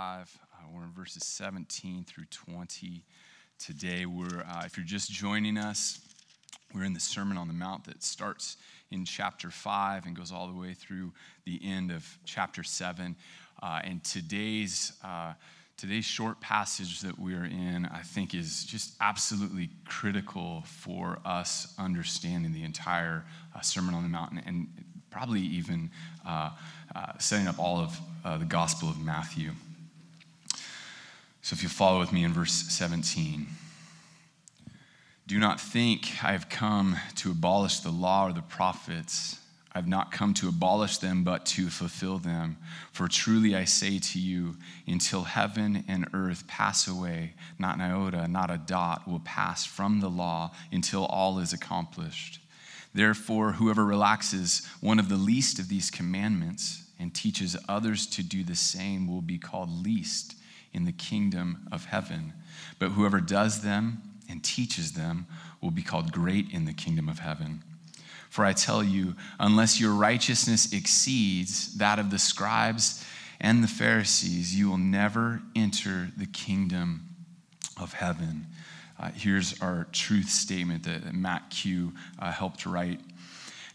5. 0.00 0.40
Uh, 0.54 0.56
we're 0.74 0.84
in 0.84 0.92
verses 0.92 1.26
17 1.26 2.04
through 2.04 2.24
20 2.30 3.04
today. 3.58 4.06
We're, 4.06 4.46
uh, 4.48 4.62
if 4.64 4.78
you're 4.78 4.86
just 4.86 5.12
joining 5.12 5.58
us, 5.58 6.00
we're 6.74 6.84
in 6.84 6.94
the 6.94 7.00
Sermon 7.00 7.36
on 7.36 7.48
the 7.48 7.52
Mount 7.52 7.84
that 7.84 8.02
starts 8.02 8.56
in 8.90 9.04
chapter 9.04 9.50
5 9.50 10.06
and 10.06 10.16
goes 10.16 10.32
all 10.32 10.46
the 10.46 10.58
way 10.58 10.72
through 10.72 11.12
the 11.44 11.60
end 11.62 11.90
of 11.90 12.16
chapter 12.24 12.62
7. 12.62 13.14
Uh, 13.62 13.80
and 13.84 14.02
today's, 14.02 14.94
uh, 15.04 15.34
today's 15.76 16.06
short 16.06 16.40
passage 16.40 17.02
that 17.02 17.18
we're 17.18 17.44
in, 17.44 17.84
I 17.84 18.00
think, 18.00 18.34
is 18.34 18.64
just 18.64 18.94
absolutely 19.02 19.68
critical 19.84 20.62
for 20.64 21.18
us 21.26 21.74
understanding 21.78 22.54
the 22.54 22.64
entire 22.64 23.26
uh, 23.54 23.60
Sermon 23.60 23.94
on 23.94 24.02
the 24.02 24.08
Mount 24.08 24.32
and, 24.46 24.66
probably 25.10 25.40
even 25.40 25.90
uh, 26.24 26.50
uh, 26.94 27.18
setting 27.18 27.48
up 27.48 27.58
all 27.58 27.78
of 27.78 28.00
uh, 28.24 28.38
the 28.38 28.44
Gospel 28.44 28.88
of 28.88 28.98
Matthew. 29.00 29.50
So 31.42 31.54
if 31.54 31.62
you 31.62 31.68
follow 31.68 32.00
with 32.00 32.12
me 32.12 32.24
in 32.24 32.32
verse 32.32 32.52
17. 32.52 33.46
Do 35.26 35.38
not 35.38 35.60
think 35.60 36.24
I 36.24 36.32
have 36.32 36.48
come 36.48 36.96
to 37.16 37.30
abolish 37.30 37.80
the 37.80 37.90
law 37.90 38.26
or 38.26 38.32
the 38.32 38.42
prophets. 38.42 39.38
I 39.72 39.78
have 39.78 39.86
not 39.86 40.10
come 40.10 40.34
to 40.34 40.48
abolish 40.48 40.98
them, 40.98 41.22
but 41.22 41.46
to 41.46 41.70
fulfill 41.70 42.18
them. 42.18 42.56
For 42.92 43.06
truly 43.06 43.54
I 43.54 43.64
say 43.64 44.00
to 44.00 44.18
you, 44.18 44.56
until 44.88 45.22
heaven 45.22 45.84
and 45.86 46.08
earth 46.12 46.48
pass 46.48 46.88
away, 46.88 47.34
not 47.58 47.76
an 47.76 47.82
iota, 47.82 48.26
not 48.26 48.50
a 48.50 48.58
dot 48.58 49.06
will 49.06 49.20
pass 49.20 49.64
from 49.64 50.00
the 50.00 50.10
law 50.10 50.50
until 50.72 51.06
all 51.06 51.38
is 51.38 51.52
accomplished. 51.52 52.40
Therefore, 52.92 53.52
whoever 53.52 53.84
relaxes 53.84 54.66
one 54.80 54.98
of 54.98 55.08
the 55.08 55.16
least 55.16 55.60
of 55.60 55.68
these 55.68 55.92
commandments 55.92 56.82
and 56.98 57.14
teaches 57.14 57.56
others 57.68 58.06
to 58.08 58.24
do 58.24 58.42
the 58.42 58.56
same 58.56 59.06
will 59.06 59.22
be 59.22 59.38
called 59.38 59.70
least 59.70 60.34
in 60.72 60.84
the 60.84 60.92
kingdom 60.92 61.66
of 61.72 61.86
heaven. 61.86 62.32
But 62.78 62.90
whoever 62.90 63.20
does 63.20 63.62
them 63.62 64.02
and 64.28 64.42
teaches 64.42 64.92
them 64.92 65.26
will 65.60 65.70
be 65.70 65.82
called 65.82 66.12
great 66.12 66.50
in 66.52 66.64
the 66.64 66.72
kingdom 66.72 67.08
of 67.08 67.18
heaven. 67.18 67.62
For 68.28 68.44
I 68.44 68.52
tell 68.52 68.82
you, 68.82 69.16
unless 69.40 69.80
your 69.80 69.92
righteousness 69.92 70.72
exceeds 70.72 71.76
that 71.78 71.98
of 71.98 72.10
the 72.10 72.18
scribes 72.18 73.04
and 73.40 73.62
the 73.62 73.68
Pharisees, 73.68 74.54
you 74.54 74.70
will 74.70 74.78
never 74.78 75.42
enter 75.56 76.10
the 76.16 76.26
kingdom 76.26 77.08
of 77.80 77.94
heaven. 77.94 78.46
Uh, 78.98 79.10
here's 79.14 79.60
our 79.60 79.86
truth 79.92 80.28
statement 80.28 80.84
that 80.84 81.12
Matt 81.12 81.50
Q 81.50 81.92
uh, 82.18 82.30
helped 82.30 82.66
write 82.66 83.00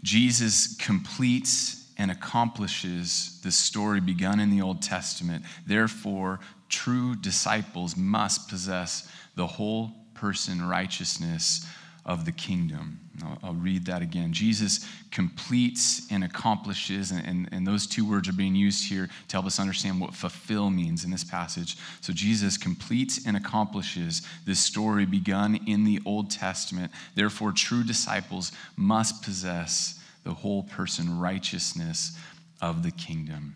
Jesus 0.03 0.75
completes 0.77 1.85
and 1.97 2.11
accomplishes 2.11 3.39
the 3.43 3.51
story 3.51 3.99
begun 3.99 4.39
in 4.39 4.51
the 4.51 4.61
Old 4.61 4.81
Testament. 4.81 5.43
Therefore, 5.65 6.39
true 6.69 7.15
disciples 7.15 7.95
must 7.95 8.49
possess 8.49 9.09
the 9.35 9.47
whole 9.47 9.91
person 10.13 10.67
righteousness 10.67 11.65
of 12.05 12.25
the 12.25 12.31
kingdom. 12.31 12.99
I'll, 13.23 13.39
I'll, 13.43 13.53
read 13.53 13.85
that 13.85 14.03
again. 14.03 14.31
Jesus 14.31 14.87
completes 15.09 16.05
and 16.11 16.23
accomplishes, 16.23 17.09
and, 17.11 17.25
and, 17.25 17.49
and, 17.51 17.65
those 17.65 17.87
two 17.87 18.07
words 18.07 18.29
are 18.29 18.33
being 18.33 18.55
used 18.55 18.87
here 18.87 19.09
to 19.27 19.35
help 19.35 19.45
us 19.45 19.59
understand 19.59 19.99
what 19.99 20.13
fulfill 20.13 20.69
means 20.69 21.03
in 21.03 21.09
this 21.09 21.23
passage. 21.23 21.77
So, 22.01 22.13
Jesus 22.13 22.57
completes 22.57 23.25
and 23.25 23.35
accomplishes 23.35 24.21
this 24.45 24.59
story 24.59 25.05
begun 25.05 25.59
in 25.65 25.83
the 25.83 25.99
Old 26.05 26.29
Testament. 26.29 26.91
Therefore, 27.15 27.51
true 27.51 27.83
disciples 27.83 28.51
must 28.75 29.23
possess 29.23 29.99
the 30.23 30.33
whole 30.33 30.63
person 30.63 31.19
righteousness 31.19 32.15
of 32.61 32.83
the 32.83 32.91
kingdom. 32.91 33.55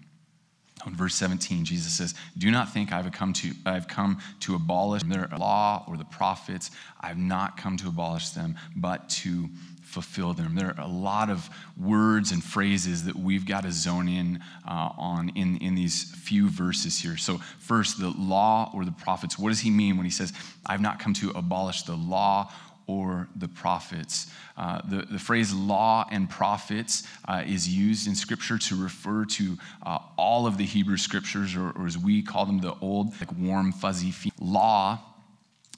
In 0.86 0.96
verse 0.96 1.16
17, 1.16 1.66
Jesus 1.66 1.94
says, 1.94 2.16
Do 2.38 2.50
not 2.52 2.72
think 2.72 2.94
I've 2.94 3.12
come 3.12 3.34
to, 3.34 3.52
I've 3.66 3.88
come 3.88 4.20
to 4.42 4.56
abolish 4.56 5.04
their 5.04 5.28
law 5.38 5.84
or 5.88 5.98
the 5.98 6.06
prophets. 6.06 6.72
I've 7.00 7.18
not 7.18 7.58
come 7.58 7.76
to 7.78 7.90
abolish 7.90 8.30
them, 8.30 8.56
but 8.76 9.10
to 9.10 9.50
fulfill 9.82 10.34
them. 10.34 10.56
There 10.56 10.68
are 10.68 10.86
a 10.86 10.88
lot 10.88 11.30
of 11.30 11.50
words 11.76 12.32
and 12.32 12.44
phrases 12.44 13.06
that 13.06 13.16
we've 13.16 13.46
got 13.46 13.64
to 13.64 13.72
zone 13.72 14.08
in 14.08 14.40
uh, 14.68 14.92
on 14.98 15.30
in, 15.30 15.58
in 15.58 15.76
these 15.76 16.12
few 16.16 16.50
verses 16.50 17.00
here. 17.00 17.18
So, 17.18 17.40
first, 17.60 18.00
the 18.00 18.10
law 18.10 18.72
or 18.74 18.86
the 18.86 18.92
prophets. 18.92 19.38
What 19.38 19.50
does 19.50 19.60
he 19.60 19.72
mean 19.72 19.98
when 19.98 20.06
he 20.06 20.12
says, 20.12 20.32
I've 20.66 20.82
not 20.82 21.00
come 21.00 21.14
to 21.16 21.32
abolish 21.32 21.84
the 21.84 21.96
law 21.96 22.52
or 22.90 23.30
the 23.36 23.48
prophets. 23.48 24.32
Uh, 24.58 24.82
the, 24.90 25.06
the 25.06 25.20
phrase 25.20 25.54
law 25.54 26.08
and 26.12 26.28
prophets 26.28 27.04
uh, 27.28 27.44
is 27.46 27.70
used 27.70 28.08
in 28.08 28.16
Scripture 28.16 28.58
to 28.58 28.76
refer 28.76 29.26
to 29.26 29.56
uh, 29.86 30.00
all 30.18 30.48
of 30.48 30.58
the 30.58 30.66
Hebrew 30.66 30.98
Scriptures, 30.98 31.56
or, 31.56 31.70
or, 31.70 31.86
as 31.86 32.00
we 32.00 32.24
call 32.24 32.48
them, 32.48 32.62
the 32.62 32.74
old, 32.82 33.14
like 33.20 33.32
warm, 33.38 33.72
fuzzy 33.72 34.10
feet. 34.10 34.34
Law 34.42 35.00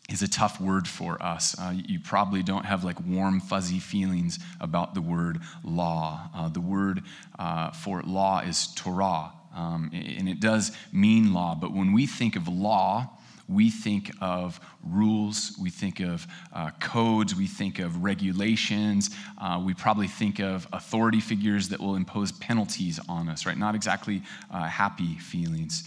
is 0.09 0.21
a 0.21 0.27
tough 0.27 0.61
word 0.61 0.87
for 0.87 1.21
us. 1.21 1.53
Uh, 1.59 1.73
you 1.75 1.99
probably 1.99 2.43
don't 2.43 2.65
have 2.65 2.85
like 2.85 2.97
warm, 3.05 3.41
fuzzy 3.41 3.79
feelings 3.79 4.39
about 4.61 4.93
the 4.93 5.01
word 5.01 5.41
law. 5.65 6.29
Uh, 6.33 6.47
the 6.47 6.61
word 6.61 7.03
uh, 7.37 7.71
for 7.71 8.01
law 8.03 8.39
is 8.39 8.67
Torah, 8.75 9.33
um, 9.53 9.91
and 9.93 10.29
it 10.29 10.39
does 10.39 10.71
mean 10.93 11.33
law, 11.33 11.55
but 11.59 11.73
when 11.73 11.91
we 11.91 12.05
think 12.05 12.37
of 12.37 12.47
law, 12.47 13.09
we 13.51 13.69
think 13.69 14.11
of 14.21 14.59
rules, 14.83 15.55
we 15.59 15.69
think 15.69 15.99
of 15.99 16.25
uh, 16.53 16.71
codes, 16.79 17.35
we 17.35 17.47
think 17.47 17.79
of 17.79 18.03
regulations, 18.03 19.09
uh, 19.37 19.61
we 19.63 19.73
probably 19.73 20.07
think 20.07 20.39
of 20.39 20.67
authority 20.73 21.19
figures 21.19 21.69
that 21.69 21.79
will 21.79 21.95
impose 21.95 22.31
penalties 22.33 22.99
on 23.09 23.27
us, 23.29 23.45
right? 23.45 23.57
Not 23.57 23.75
exactly 23.75 24.21
uh, 24.49 24.63
happy 24.63 25.15
feelings. 25.15 25.83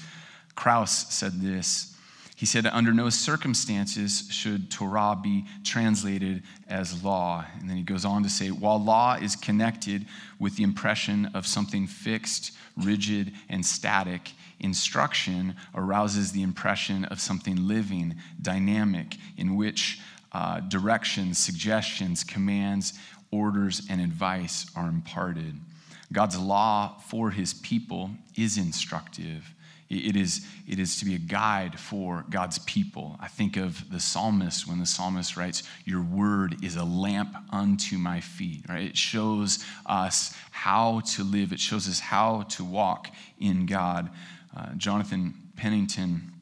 Kraus 0.55 1.13
said 1.13 1.41
this. 1.41 1.94
He 2.45 2.47
said, 2.47 2.67
Under 2.67 2.93
no 2.93 3.09
circumstances 3.09 4.29
should 4.31 4.71
Torah 4.71 5.19
be 5.19 5.47
translated 5.65 6.43
as 6.69 7.03
law. 7.03 7.43
And 7.59 7.71
then 7.71 7.79
he 7.79 7.83
goes 7.83 8.05
on 8.05 8.23
to 8.23 8.29
say, 8.29 8.49
While 8.49 8.85
law 8.85 9.15
is 9.15 9.35
connected 9.35 10.05
with 10.39 10.55
the 10.57 10.63
impression 10.63 11.31
of 11.33 11.47
something 11.47 11.87
fixed, 11.87 12.53
rigid, 12.77 13.33
and 13.49 13.65
static, 13.65 14.33
Instruction 14.61 15.57
arouses 15.75 16.33
the 16.33 16.43
impression 16.43 17.07
of 17.07 17.19
something 17.19 17.67
living, 17.67 18.15
dynamic, 18.43 19.17
in 19.39 19.57
which 19.57 20.01
uh, 20.33 20.61
directions, 20.61 21.39
suggestions, 21.39 22.23
commands, 22.25 22.93
orders, 23.31 23.87
and 23.89 24.03
advice 24.03 24.71
are 24.77 24.91
imparted. 24.91 25.55
God's 26.13 26.39
law 26.39 26.99
for 27.07 27.31
his 27.31 27.55
people 27.55 28.11
is 28.37 28.59
instructive. 28.59 29.55
It 29.91 30.17
is, 30.17 30.47
it 30.67 30.79
is 30.79 30.99
to 31.01 31.05
be 31.05 31.15
a 31.15 31.19
guide 31.19 31.79
for 31.79 32.25
God's 32.31 32.59
people. 32.61 33.17
I 33.21 33.29
think 33.29 33.59
of 33.59 33.91
the 33.91 34.01
psalmist 34.01 34.67
when 34.67 34.79
the 34.79 34.87
psalmist 34.87 35.37
writes, 35.37 35.63
Your 35.85 36.03
word 36.03 36.65
is 36.65 36.77
a 36.77 36.85
lamp 36.85 37.37
unto 37.51 37.99
my 37.99 38.21
feet. 38.21 38.65
Right? 38.69 38.85
It 38.85 38.97
shows 38.97 39.65
us 39.85 40.35
how 40.51 41.01
to 41.15 41.23
live, 41.23 41.53
it 41.53 41.61
shows 41.61 41.87
us 41.87 42.01
how 42.01 42.43
to 42.43 42.65
walk 42.65 43.09
in 43.39 43.67
God. 43.67 44.11
Uh, 44.57 44.73
Jonathan 44.77 45.35
Pennington, 45.57 46.33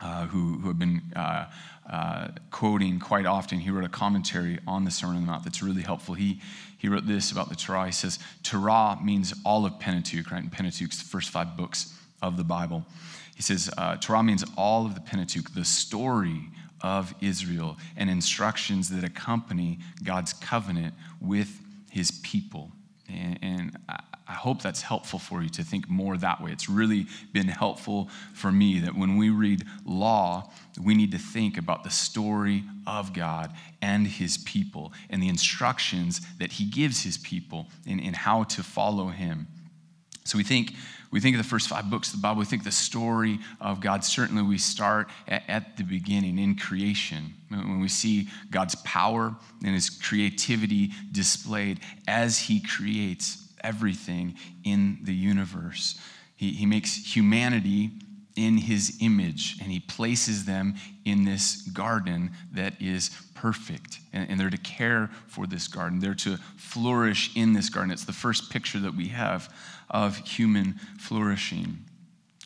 uh, 0.00 0.26
who, 0.26 0.58
who 0.58 0.68
have 0.68 0.78
been 0.78 1.00
uh, 1.16 1.46
uh, 1.88 2.28
quoting 2.50 3.00
quite 3.00 3.24
often, 3.24 3.58
he 3.58 3.70
wrote 3.70 3.84
a 3.84 3.88
commentary 3.88 4.58
on 4.66 4.84
the 4.84 4.90
Sermon 4.90 5.16
on 5.16 5.22
the 5.22 5.30
Mount 5.30 5.44
that's 5.44 5.62
really 5.62 5.82
helpful. 5.82 6.14
He, 6.14 6.40
he 6.76 6.88
wrote 6.88 7.06
this 7.06 7.32
about 7.32 7.48
the 7.48 7.56
Torah. 7.56 7.86
He 7.86 7.92
says, 7.92 8.18
Torah 8.42 8.98
means 9.02 9.32
all 9.44 9.64
of 9.64 9.78
Pentateuch, 9.78 10.30
right? 10.30 10.42
And 10.42 10.52
Pentateuch's 10.52 10.98
the 10.98 11.08
first 11.08 11.30
five 11.30 11.56
books 11.56 11.94
of 12.22 12.36
the 12.36 12.44
Bible. 12.44 12.86
He 13.34 13.42
says, 13.42 13.70
uh, 13.76 13.96
Torah 13.96 14.22
means 14.22 14.44
all 14.56 14.86
of 14.86 14.94
the 14.94 15.00
Pentateuch, 15.00 15.52
the 15.54 15.64
story 15.64 16.48
of 16.80 17.14
Israel, 17.20 17.76
and 17.96 18.08
instructions 18.08 18.88
that 18.90 19.04
accompany 19.04 19.78
God's 20.02 20.32
covenant 20.32 20.94
with 21.20 21.60
his 21.90 22.10
people. 22.22 22.72
And, 23.08 23.38
and 23.42 23.78
I 24.32 24.34
hope 24.34 24.62
that's 24.62 24.82
helpful 24.82 25.18
for 25.18 25.42
you 25.42 25.48
to 25.50 25.62
think 25.62 25.88
more 25.88 26.16
that 26.16 26.40
way. 26.40 26.52
It's 26.52 26.68
really 26.68 27.06
been 27.32 27.48
helpful 27.48 28.08
for 28.32 28.50
me 28.50 28.78
that 28.80 28.96
when 28.96 29.16
we 29.16 29.28
read 29.28 29.64
law, 29.84 30.50
we 30.80 30.94
need 30.94 31.12
to 31.12 31.18
think 31.18 31.58
about 31.58 31.84
the 31.84 31.90
story 31.90 32.64
of 32.86 33.12
God 33.12 33.52
and 33.82 34.06
his 34.06 34.38
people 34.38 34.92
and 35.10 35.22
the 35.22 35.28
instructions 35.28 36.20
that 36.38 36.52
he 36.52 36.64
gives 36.64 37.02
his 37.02 37.18
people 37.18 37.68
in, 37.86 38.00
in 38.00 38.14
how 38.14 38.44
to 38.44 38.62
follow 38.62 39.08
him. 39.08 39.48
So 40.24 40.38
we 40.38 40.44
think 40.44 40.72
we 41.12 41.20
think 41.20 41.36
of 41.36 41.42
the 41.42 41.48
first 41.48 41.68
five 41.68 41.90
books 41.90 42.08
of 42.08 42.20
the 42.20 42.22
Bible, 42.22 42.40
we 42.40 42.46
think 42.46 42.64
the 42.64 42.72
story 42.72 43.38
of 43.60 43.80
God. 43.80 44.02
Certainly, 44.02 44.42
we 44.44 44.56
start 44.56 45.08
at, 45.28 45.42
at, 45.46 45.76
the 45.76 45.84
beginning 45.84 46.38
in 46.38 46.56
creation 46.56 47.34
when 47.50 47.80
we 47.80 47.88
see 47.88 48.28
God's 48.50 48.74
power 48.76 49.36
and 49.62 49.74
his 49.74 49.90
creativity 49.90 50.90
displayed 51.12 51.80
as 52.08 52.38
he 52.38 52.60
creates 52.60 53.52
everything 53.62 54.36
in 54.64 54.98
the 55.02 55.14
universe. 55.14 56.00
He, 56.34 56.52
he 56.52 56.66
makes 56.66 56.96
humanity 57.14 57.90
in 58.34 58.56
his 58.56 58.96
image 59.00 59.58
and 59.60 59.70
he 59.70 59.80
places 59.80 60.46
them 60.46 60.74
in 61.04 61.24
this 61.24 61.62
garden 61.68 62.30
that 62.52 62.80
is 62.80 63.10
perfect. 63.34 63.98
And, 64.12 64.30
and, 64.30 64.40
they're 64.40 64.48
to 64.48 64.56
care 64.56 65.10
for 65.26 65.46
this 65.46 65.68
garden, 65.68 65.98
they're 65.98 66.14
to 66.14 66.38
flourish 66.56 67.36
in 67.36 67.52
this 67.52 67.68
garden. 67.68 67.90
It's 67.90 68.04
the 68.04 68.12
first 68.12 68.50
picture 68.50 68.78
that 68.80 68.94
we 68.94 69.08
have 69.08 69.52
of 69.92 70.16
human 70.18 70.80
flourishing. 70.98 71.78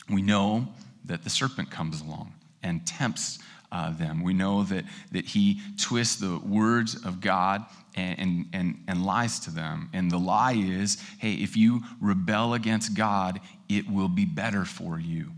We 0.09 0.21
know 0.21 0.67
that 1.05 1.23
the 1.23 1.29
serpent 1.29 1.71
comes 1.71 2.01
along 2.01 2.33
and 2.63 2.85
tempts 2.85 3.39
uh, 3.71 3.91
them. 3.91 4.23
We 4.23 4.33
know 4.33 4.63
that, 4.63 4.85
that 5.11 5.25
he 5.25 5.61
twists 5.77 6.17
the 6.17 6.39
words 6.39 6.95
of 7.05 7.19
God 7.19 7.65
and, 7.95 8.19
and, 8.19 8.45
and, 8.53 8.83
and 8.87 9.05
lies 9.05 9.39
to 9.41 9.51
them. 9.51 9.89
And 9.93 10.09
the 10.09 10.17
lie 10.17 10.53
is 10.53 11.01
hey, 11.19 11.33
if 11.33 11.57
you 11.57 11.81
rebel 11.99 12.53
against 12.53 12.95
God, 12.95 13.41
it 13.67 13.89
will 13.89 14.07
be 14.07 14.25
better 14.25 14.63
for 14.63 14.99
you. 14.99 15.31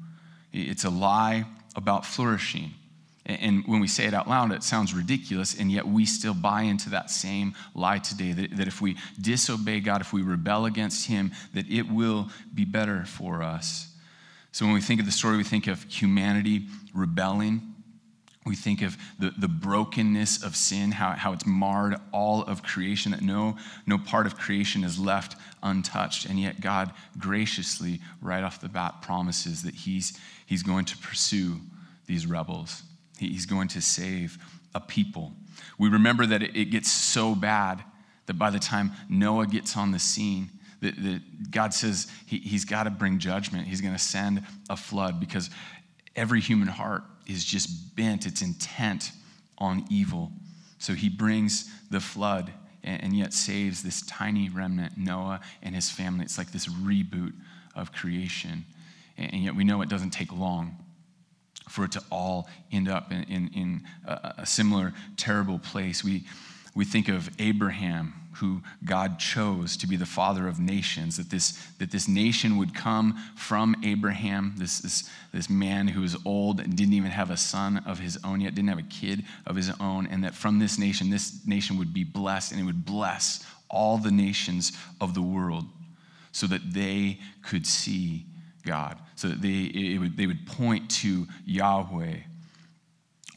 It's 0.52 0.84
a 0.84 0.90
lie 0.90 1.46
about 1.76 2.06
flourishing. 2.06 2.74
And 3.30 3.64
when 3.68 3.80
we 3.80 3.88
say 3.88 4.06
it 4.06 4.14
out 4.16 4.28
loud, 4.28 4.52
it 4.52 4.64
sounds 4.64 4.92
ridiculous, 4.92 5.54
and 5.60 5.72
yet 5.72 5.88
we 5.88 6.06
still 6.06 6.34
buy 6.34 6.64
into 6.64 6.90
that 6.90 7.12
same 7.12 7.54
lie 7.76 8.00
today 8.00 8.32
that, 8.32 8.58
that 8.58 8.68
if 8.68 8.82
we 8.82 8.98
disobey 9.22 9.82
God, 9.82 10.02
if 10.02 10.12
we 10.12 10.24
rebel 10.24 10.66
against 10.66 11.08
Him, 11.08 11.32
that 11.54 11.70
it 11.70 11.84
will 11.84 12.30
be 12.56 12.66
better 12.66 13.06
for 13.06 13.44
us. 13.44 13.94
So 14.52 14.66
when 14.66 14.74
we 14.74 14.82
think 14.82 15.00
of 15.00 15.06
the 15.06 15.12
story, 15.12 15.38
we 15.38 15.44
think 15.44 15.68
of 15.68 15.84
humanity 15.84 16.66
rebelling. 16.92 17.76
We 18.48 18.56
think 18.56 18.82
of 18.82 18.98
the, 19.20 19.32
the 19.38 19.48
brokenness 19.48 20.42
of 20.42 20.56
sin, 20.56 20.92
how, 20.92 21.12
how 21.12 21.34
it's 21.34 21.46
marred 21.46 21.98
all 22.12 22.42
of 22.42 22.64
creation, 22.64 23.12
that 23.12 23.22
no, 23.22 23.58
no 23.86 24.00
part 24.00 24.26
of 24.26 24.40
creation 24.40 24.84
is 24.84 24.98
left 24.98 25.36
untouched. 25.62 26.26
And 26.26 26.40
yet, 26.40 26.62
God 26.62 26.94
graciously, 27.20 28.00
right 28.24 28.44
off 28.44 28.60
the 28.60 28.70
bat, 28.70 29.04
promises 29.04 29.62
that 29.62 29.76
He's, 29.76 30.20
he's 30.48 30.64
going 30.64 30.86
to 30.86 30.98
pursue 30.98 31.58
these 32.08 32.26
rebels. 32.26 32.82
He's 33.20 33.46
going 33.46 33.68
to 33.70 33.82
save 33.82 34.38
a 34.74 34.80
people. 34.80 35.34
We 35.78 35.90
remember 35.90 36.26
that 36.26 36.42
it 36.42 36.72
gets 36.72 36.92
so 36.92 37.36
bad 37.36 37.84
that 38.26 38.36
by 38.36 38.50
the 38.50 38.60
time 38.60 38.92
Noah 39.10 39.48
gets 39.48 39.76
on 39.76 39.92
the 39.92 40.00
scene, 40.00 40.50
that, 40.82 41.52
God 41.52 41.74
says 41.74 42.08
he, 42.26 42.38
he's 42.38 42.66
got 42.66 42.84
to 42.84 42.90
bring 42.90 43.20
judgment. 43.20 43.68
He's 43.68 43.82
going 43.82 43.94
to 43.94 44.00
send 44.00 44.44
a 44.70 44.78
flood 44.78 45.20
because 45.20 45.50
every 46.16 46.40
human 46.40 46.68
heart 46.68 47.04
is 47.28 47.44
just 47.44 47.96
bent, 47.96 48.26
it's 48.26 48.42
intent 48.42 49.12
on 49.58 49.86
evil. 49.90 50.32
So 50.78 50.94
he 50.94 51.10
brings 51.10 51.70
the 51.90 52.00
flood 52.00 52.54
and, 52.84 53.14
yet 53.14 53.34
saves 53.34 53.84
this 53.84 54.02
tiny 54.04 54.50
remnant, 54.50 54.98
Noah 54.98 55.42
and 55.62 55.76
his 55.76 55.90
family. 55.90 56.24
It's 56.24 56.38
like 56.38 56.52
this 56.52 56.68
reboot 56.68 57.34
of 57.76 57.92
creation. 57.92 58.66
And 59.18 59.44
yet 59.44 59.56
we 59.56 59.66
know 59.66 59.82
it 59.82 59.90
doesn't 59.90 60.12
take 60.12 60.32
long 60.32 60.78
for 61.70 61.86
it 61.86 61.92
to 61.94 62.04
all 62.12 62.50
end 62.72 62.90
up 62.90 63.12
in, 63.12 63.24
in, 63.24 63.50
in 63.54 63.84
a, 64.06 64.34
a, 64.40 64.46
similar 64.46 64.94
terrible 65.18 65.60
place. 65.60 66.04
We, 66.04 66.24
we 66.76 66.84
think 66.84 67.08
of 67.08 67.30
Abraham, 67.40 68.14
who 68.38 68.62
God 68.84 69.20
chose 69.20 69.78
to 69.78 69.88
be 69.88 69.96
the 69.96 70.06
father 70.06 70.48
of 70.48 70.60
nations, 70.60 71.18
that 71.18 71.30
this, 71.30 71.52
that 71.78 71.92
this 71.92 72.08
nation 72.08 72.58
would 72.58 72.74
come 72.74 73.18
from 73.36 73.76
Abraham, 73.84 74.56
this, 74.58 74.80
this, 74.80 75.10
this 75.34 75.50
man 75.50 75.88
who 75.88 76.02
was 76.02 76.16
old 76.26 76.60
and 76.60 76.76
didn't 76.76 76.94
even 76.94 77.12
have 77.12 77.30
a 77.30 77.38
son 77.38 77.84
of 77.86 78.00
his 78.00 78.18
own 78.24 78.42
yet, 78.42 78.56
didn't 78.56 78.70
have 78.70 78.80
a 78.80 78.84
kid 78.84 79.24
of 79.46 79.56
his 79.56 79.72
own, 79.80 80.08
and 80.08 80.24
that 80.24 80.34
from 80.34 80.60
this 80.60 80.80
nation, 80.80 81.10
this 81.10 81.46
nation 81.46 81.78
would 81.78 81.94
be 81.94 82.04
blessed, 82.04 82.52
and 82.52 82.62
it 82.62 82.64
would 82.64 82.86
bless 82.86 83.46
all 83.70 83.98
the 83.98 84.12
nations 84.12 84.72
of 85.00 85.14
the 85.14 85.22
world 85.22 85.66
so 86.32 86.48
that 86.48 86.74
they 86.74 87.20
could 87.44 87.66
see 87.66 88.26
God, 88.64 89.00
so 89.16 89.30
that 89.30 89.42
they, 89.42 89.98
would, 89.98 90.18
they 90.18 90.28
would 90.28 90.46
point 90.46 90.90
to 91.02 91.28
Yahweh. 91.46 92.16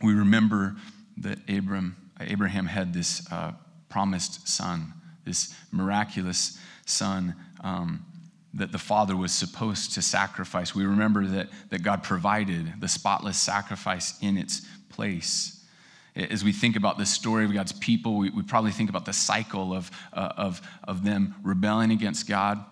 We 0.02 0.14
remember 0.14 0.76
that 1.18 1.38
Abram, 1.48 1.96
Abraham 2.20 2.66
had 2.66 2.92
this 2.92 3.30
uh, 3.30 3.52
promised 3.88 4.48
son, 4.48 4.92
this 5.24 5.54
miraculous 5.70 6.58
son 6.86 7.34
um, 7.62 8.04
that 8.54 8.72
the 8.72 8.78
father 8.78 9.16
was 9.16 9.32
supposed 9.32 9.94
to 9.94 10.02
sacrifice. 10.02 10.74
We 10.74 10.84
remember 10.84 11.26
that, 11.26 11.48
that 11.70 11.82
God 11.82 12.02
provided 12.02 12.80
the 12.80 12.88
spotless 12.88 13.38
sacrifice 13.38 14.18
in 14.20 14.36
its 14.36 14.62
place. 14.90 15.64
As 16.14 16.44
we 16.44 16.52
think 16.52 16.76
about 16.76 16.98
the 16.98 17.06
story 17.06 17.46
of 17.46 17.54
God's 17.54 17.72
people, 17.72 18.18
we, 18.18 18.28
we 18.30 18.42
probably 18.42 18.72
think 18.72 18.90
about 18.90 19.06
the 19.06 19.14
cycle 19.14 19.72
of, 19.72 19.90
uh, 20.12 20.32
of, 20.36 20.60
of 20.84 21.04
them 21.04 21.34
rebelling 21.42 21.90
against 21.90 22.28
God, 22.28 22.62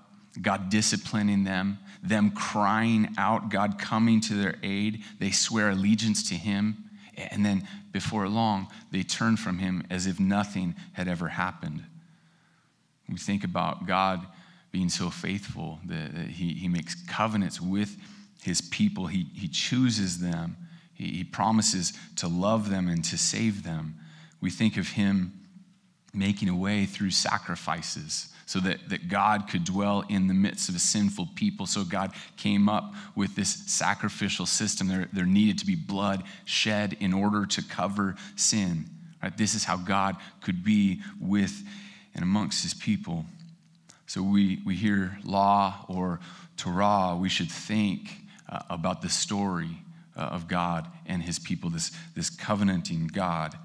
God 0.43 0.69
disciplining 0.69 1.45
them, 1.45 1.79
them 2.03 2.31
crying 2.31 3.15
out, 3.19 3.51
God 3.51 3.79
coming 3.79 4.21
to 4.23 4.35
their 4.35 4.57
aid. 4.63 5.03
They 5.19 5.31
swear 5.31 5.71
allegiance 5.71 6.29
to 6.31 6.35
Him. 6.35 6.85
And 7.17 7.45
then 7.45 7.69
before 7.93 8.29
long, 8.29 8.69
they 8.91 9.03
turn 9.03 9.37
from 9.37 9.59
Him 9.59 9.85
as 9.91 10.07
if 10.07 10.19
nothing 10.19 10.75
had 10.93 11.09
ever 11.09 11.29
happened. 11.29 11.85
We 13.09 13.17
think 13.17 13.45
about 13.45 13.87
God 13.87 14.27
being 14.73 14.89
so 14.89 15.11
faithful 15.11 15.81
that 15.87 16.13
He, 16.29 16.55
he 16.55 16.69
makes 16.69 16.95
covenants 17.07 17.61
with 17.61 17.97
His 18.43 18.61
people, 18.61 19.07
He, 19.07 19.27
he 19.35 19.49
chooses 19.49 20.19
them, 20.19 20.57
he, 20.95 21.13
he 21.13 21.25
promises 21.25 21.93
to 22.17 22.29
love 22.29 22.71
them 22.71 22.89
and 22.89 23.05
to 23.05 23.19
save 23.19 23.63
them. 23.63 23.97
We 24.41 24.51
think 24.51 24.77
of 24.77 24.89
Him 24.89 25.33
making 26.15 26.49
a 26.49 26.57
way 26.57 26.87
through 26.87 27.11
sacrifices 27.11 28.33
so 28.51 28.59
that, 28.59 28.89
that 28.89 29.09
God 29.09 29.47
could 29.49 29.63
dwell 29.63 30.03
in 30.09 30.27
the 30.27 30.35
midst 30.35 30.69
of 30.69 30.75
a 30.75 30.81
sinful 30.81 31.29
people. 31.37 31.67
So 31.67 31.85
God 31.85 32.11
came 32.37 32.69
up 32.69 32.95
with 33.15 33.37
this 33.37 33.51
sacrificial 33.69 34.45
system. 34.45 34.89
There, 34.89 35.09
there 35.13 35.25
needed 35.25 35.61
to 35.61 35.67
be 35.67 35.77
blood 35.77 36.25
shed 36.47 36.97
in 36.99 37.13
order 37.13 37.47
to 37.47 37.63
cover 37.63 38.17
sin. 38.35 38.87
Right? 39.23 39.37
This 39.37 39.55
is 39.55 39.63
how 39.63 39.77
God 39.77 40.17
could 40.41 40.65
be 40.65 41.01
with 41.21 41.63
and 42.17 42.25
amongst 42.25 42.65
his 42.65 42.75
people. 42.75 43.25
So 44.09 44.21
we, 44.21 44.61
we 44.67 44.75
hear 44.75 45.17
law 45.23 45.85
or 45.87 46.19
Torah, 46.57 47.17
we 47.17 47.29
should 47.29 47.53
think 47.53 48.11
uh, 48.49 48.63
about 48.69 49.01
the 49.01 49.11
story 49.11 49.81
uh, 50.17 50.23
of 50.23 50.49
God 50.49 50.89
and 51.07 51.23
his 51.23 51.39
people, 51.39 51.71
this, 51.71 51.93
this 52.17 52.31
covenanting 52.31 53.07
God 53.07 53.57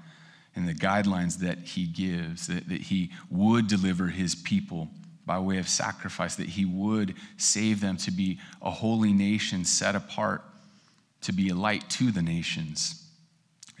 and 0.56 0.66
the 0.66 0.74
guidelines 0.74 1.38
that 1.38 1.58
he 1.58 1.86
gives, 1.86 2.46
that, 2.46 2.68
that 2.68 2.80
he 2.80 3.10
would 3.30 3.68
deliver 3.68 4.08
his 4.08 4.34
people 4.34 4.88
by 5.26 5.38
way 5.38 5.58
of 5.58 5.68
sacrifice, 5.68 6.36
that 6.36 6.48
he 6.48 6.64
would 6.64 7.14
save 7.36 7.80
them 7.80 7.96
to 7.98 8.10
be 8.10 8.38
a 8.62 8.70
holy 8.70 9.12
nation 9.12 9.64
set 9.64 9.94
apart, 9.94 10.42
to 11.20 11.32
be 11.32 11.50
a 11.50 11.54
light 11.54 11.88
to 11.90 12.10
the 12.10 12.22
nations. 12.22 13.06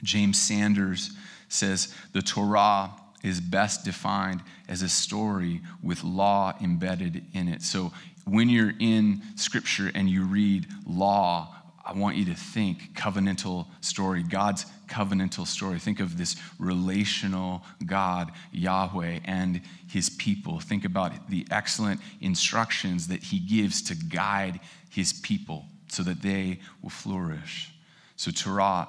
James 0.02 0.40
Sanders 0.40 1.10
says 1.48 1.94
the 2.12 2.22
Torah 2.22 2.90
is 3.22 3.40
best 3.40 3.84
defined 3.84 4.42
as 4.68 4.82
a 4.82 4.88
story 4.88 5.60
with 5.82 6.04
law 6.04 6.52
embedded 6.60 7.24
in 7.32 7.48
it. 7.48 7.62
So 7.62 7.92
when 8.24 8.48
you're 8.48 8.74
in 8.78 9.22
scripture 9.36 9.90
and 9.94 10.10
you 10.10 10.24
read 10.24 10.66
law, 10.86 11.55
I 11.86 11.92
want 11.92 12.16
you 12.16 12.24
to 12.24 12.34
think 12.34 12.94
covenantal 12.94 13.66
story, 13.80 14.24
God's 14.24 14.66
covenantal 14.88 15.46
story. 15.46 15.78
Think 15.78 16.00
of 16.00 16.18
this 16.18 16.34
relational 16.58 17.62
God, 17.86 18.32
Yahweh, 18.50 19.20
and 19.24 19.60
his 19.88 20.10
people. 20.10 20.58
Think 20.58 20.84
about 20.84 21.30
the 21.30 21.46
excellent 21.52 22.00
instructions 22.20 23.06
that 23.06 23.22
he 23.22 23.38
gives 23.38 23.82
to 23.82 23.94
guide 23.94 24.58
his 24.90 25.12
people 25.12 25.66
so 25.86 26.02
that 26.02 26.22
they 26.22 26.58
will 26.82 26.90
flourish. 26.90 27.70
So, 28.16 28.32
Torah, 28.32 28.88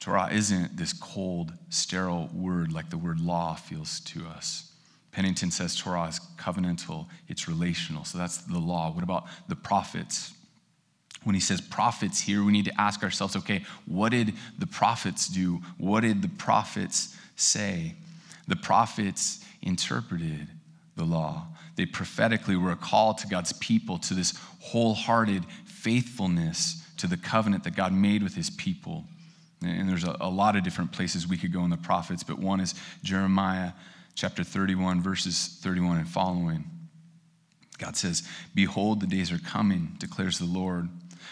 Torah 0.00 0.30
isn't 0.32 0.74
this 0.74 0.94
cold, 0.94 1.52
sterile 1.68 2.30
word 2.32 2.72
like 2.72 2.88
the 2.88 2.96
word 2.96 3.20
law 3.20 3.56
feels 3.56 4.00
to 4.00 4.26
us. 4.26 4.72
Pennington 5.12 5.50
says 5.50 5.76
Torah 5.76 6.04
is 6.04 6.20
covenantal, 6.38 7.08
it's 7.28 7.46
relational. 7.46 8.04
So, 8.04 8.16
that's 8.16 8.38
the 8.38 8.58
law. 8.58 8.90
What 8.90 9.04
about 9.04 9.26
the 9.48 9.56
prophets? 9.56 10.32
When 11.24 11.34
he 11.34 11.40
says 11.40 11.60
prophets 11.60 12.20
here, 12.20 12.44
we 12.44 12.52
need 12.52 12.64
to 12.66 12.80
ask 12.80 13.02
ourselves 13.02 13.36
okay, 13.36 13.64
what 13.86 14.10
did 14.10 14.34
the 14.58 14.66
prophets 14.66 15.28
do? 15.28 15.60
What 15.76 16.00
did 16.00 16.22
the 16.22 16.28
prophets 16.28 17.16
say? 17.36 17.94
The 18.46 18.56
prophets 18.56 19.44
interpreted 19.62 20.48
the 20.96 21.04
law. 21.04 21.46
They 21.76 21.86
prophetically 21.86 22.56
were 22.56 22.72
a 22.72 22.76
call 22.76 23.14
to 23.14 23.26
God's 23.26 23.52
people 23.52 23.98
to 23.98 24.14
this 24.14 24.38
wholehearted 24.60 25.44
faithfulness 25.64 26.82
to 26.96 27.06
the 27.06 27.16
covenant 27.16 27.64
that 27.64 27.76
God 27.76 27.92
made 27.92 28.22
with 28.22 28.34
his 28.34 28.50
people. 28.50 29.04
And 29.62 29.88
there's 29.88 30.04
a, 30.04 30.16
a 30.20 30.30
lot 30.30 30.56
of 30.56 30.64
different 30.64 30.92
places 30.92 31.26
we 31.26 31.36
could 31.36 31.52
go 31.52 31.64
in 31.64 31.70
the 31.70 31.76
prophets, 31.76 32.22
but 32.22 32.38
one 32.38 32.60
is 32.60 32.74
Jeremiah 33.02 33.72
chapter 34.14 34.42
31, 34.42 35.00
verses 35.02 35.58
31 35.62 35.98
and 35.98 36.08
following. 36.08 36.64
God 37.78 37.96
says, 37.96 38.28
Behold, 38.54 39.00
the 39.00 39.06
days 39.06 39.30
are 39.30 39.38
coming, 39.38 39.94
declares 39.98 40.38
the 40.38 40.44
Lord 40.44 40.88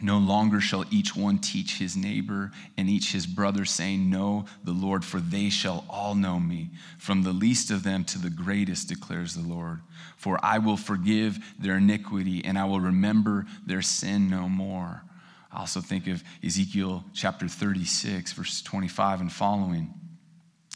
No 0.00 0.18
longer 0.18 0.60
shall 0.60 0.84
each 0.90 1.16
one 1.16 1.38
teach 1.38 1.78
his 1.78 1.96
neighbor 1.96 2.50
and 2.76 2.88
each 2.88 3.12
his 3.12 3.26
brother, 3.26 3.64
saying, 3.64 4.10
Know 4.10 4.44
the 4.62 4.72
Lord, 4.72 5.04
for 5.04 5.20
they 5.20 5.48
shall 5.48 5.86
all 5.88 6.14
know 6.14 6.38
me, 6.38 6.68
from 6.98 7.22
the 7.22 7.32
least 7.32 7.70
of 7.70 7.82
them 7.82 8.04
to 8.04 8.18
the 8.18 8.28
greatest, 8.28 8.88
declares 8.88 9.34
the 9.34 9.48
Lord. 9.48 9.80
For 10.18 10.38
I 10.42 10.58
will 10.58 10.76
forgive 10.76 11.38
their 11.58 11.78
iniquity, 11.78 12.44
and 12.44 12.58
I 12.58 12.66
will 12.66 12.80
remember 12.80 13.46
their 13.64 13.80
sin 13.80 14.28
no 14.28 14.50
more. 14.50 15.02
I 15.50 15.60
also 15.60 15.80
think 15.80 16.06
of 16.08 16.22
Ezekiel 16.44 17.02
chapter 17.14 17.48
36, 17.48 18.32
verse 18.32 18.60
25 18.60 19.22
and 19.22 19.32
following. 19.32 19.94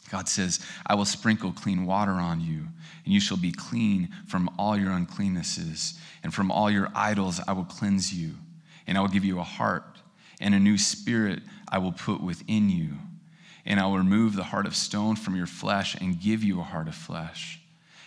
God 0.09 0.27
says, 0.27 0.59
I 0.85 0.95
will 0.95 1.05
sprinkle 1.05 1.51
clean 1.51 1.85
water 1.85 2.13
on 2.13 2.41
you, 2.41 2.67
and 3.05 3.13
you 3.13 3.19
shall 3.19 3.37
be 3.37 3.51
clean 3.51 4.09
from 4.27 4.49
all 4.57 4.75
your 4.75 4.91
uncleannesses, 4.91 5.93
and 6.23 6.33
from 6.33 6.49
all 6.49 6.71
your 6.71 6.89
idols 6.95 7.39
I 7.47 7.53
will 7.53 7.65
cleanse 7.65 8.11
you 8.11 8.33
and 8.87 8.97
I 8.97 9.01
will 9.01 9.07
give 9.07 9.25
you 9.25 9.39
a 9.39 9.43
heart, 9.43 9.97
and 10.39 10.53
a 10.53 10.59
new 10.59 10.77
spirit 10.77 11.41
I 11.67 11.77
will 11.77 11.91
put 11.91 12.21
within 12.21 12.69
you. 12.69 12.93
And 13.65 13.79
I 13.79 13.85
will 13.85 13.97
remove 13.97 14.35
the 14.35 14.43
heart 14.43 14.65
of 14.65 14.75
stone 14.75 15.15
from 15.15 15.35
your 15.35 15.45
flesh 15.45 15.95
and 15.95 16.19
give 16.19 16.43
you 16.43 16.59
a 16.59 16.63
heart 16.63 16.87
of 16.87 16.95
flesh. 16.95 17.59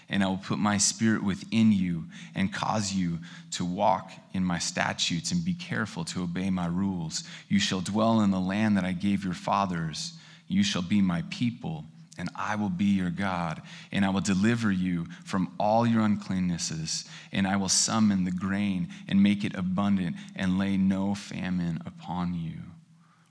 And 0.08 0.22
I 0.22 0.26
will 0.26 0.36
put 0.36 0.58
my 0.58 0.78
spirit 0.78 1.22
within 1.22 1.72
you 1.72 2.06
and 2.34 2.52
cause 2.52 2.92
you 2.92 3.20
to 3.52 3.64
walk 3.64 4.12
in 4.32 4.44
my 4.44 4.58
statutes 4.58 5.32
and 5.32 5.44
be 5.44 5.54
careful 5.54 6.04
to 6.06 6.24
obey 6.24 6.50
my 6.50 6.66
rules. 6.66 7.24
You 7.48 7.58
shall 7.60 7.80
dwell 7.80 8.20
in 8.20 8.30
the 8.30 8.40
land 8.40 8.76
that 8.76 8.84
I 8.84 8.92
gave 8.92 9.24
your 9.24 9.34
fathers. 9.34 10.14
You 10.48 10.62
shall 10.62 10.82
be 10.82 11.00
my 11.00 11.22
people 11.30 11.84
and 12.16 12.30
I 12.34 12.56
will 12.56 12.70
be 12.70 12.84
your 12.84 13.10
God, 13.10 13.62
and 13.92 14.04
I 14.04 14.10
will 14.10 14.20
deliver 14.20 14.70
you 14.70 15.06
from 15.24 15.52
all 15.58 15.86
your 15.86 16.02
uncleannesses, 16.02 17.08
and 17.32 17.46
I 17.46 17.56
will 17.56 17.68
summon 17.68 18.24
the 18.24 18.30
grain 18.30 18.88
and 19.08 19.22
make 19.22 19.44
it 19.44 19.54
abundant, 19.54 20.16
and 20.36 20.58
lay 20.58 20.76
no 20.76 21.14
famine 21.14 21.80
upon 21.86 22.34
you. 22.34 22.58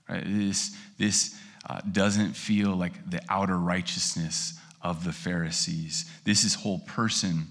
Right? 0.10 0.24
This, 0.26 0.76
this 0.98 1.36
uh, 1.70 1.80
doesn't 1.92 2.36
feel 2.36 2.76
like 2.76 3.10
the 3.10 3.22
outer 3.30 3.58
righteousness 3.58 4.60
of 4.82 5.06
the 5.06 5.14
Pharisees. 5.14 6.06
This 6.26 6.44
is 6.44 6.56
whole 6.56 6.80
person 6.80 7.48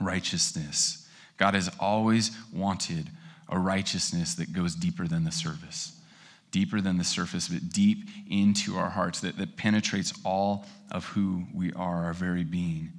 righteousness. 0.00 1.08
God 1.36 1.54
has 1.54 1.70
always 1.78 2.32
wanted 2.52 3.10
a 3.48 3.58
righteousness 3.58 4.34
that 4.34 4.52
goes 4.52 4.74
deeper 4.74 5.06
than 5.06 5.24
the 5.24 5.32
surface 5.32 5.97
deeper 6.50 6.80
than 6.80 6.98
the 6.98 7.04
surface, 7.04 7.48
but 7.48 7.68
deep 7.70 8.08
into 8.30 8.76
our 8.76 8.90
hearts, 8.90 9.20
that, 9.20 9.36
that 9.38 9.56
penetrates 9.56 10.12
all 10.24 10.64
of 10.90 11.04
who 11.06 11.44
we 11.54 11.72
are, 11.72 12.04
our 12.04 12.12
very 12.12 12.44
being. 12.44 12.92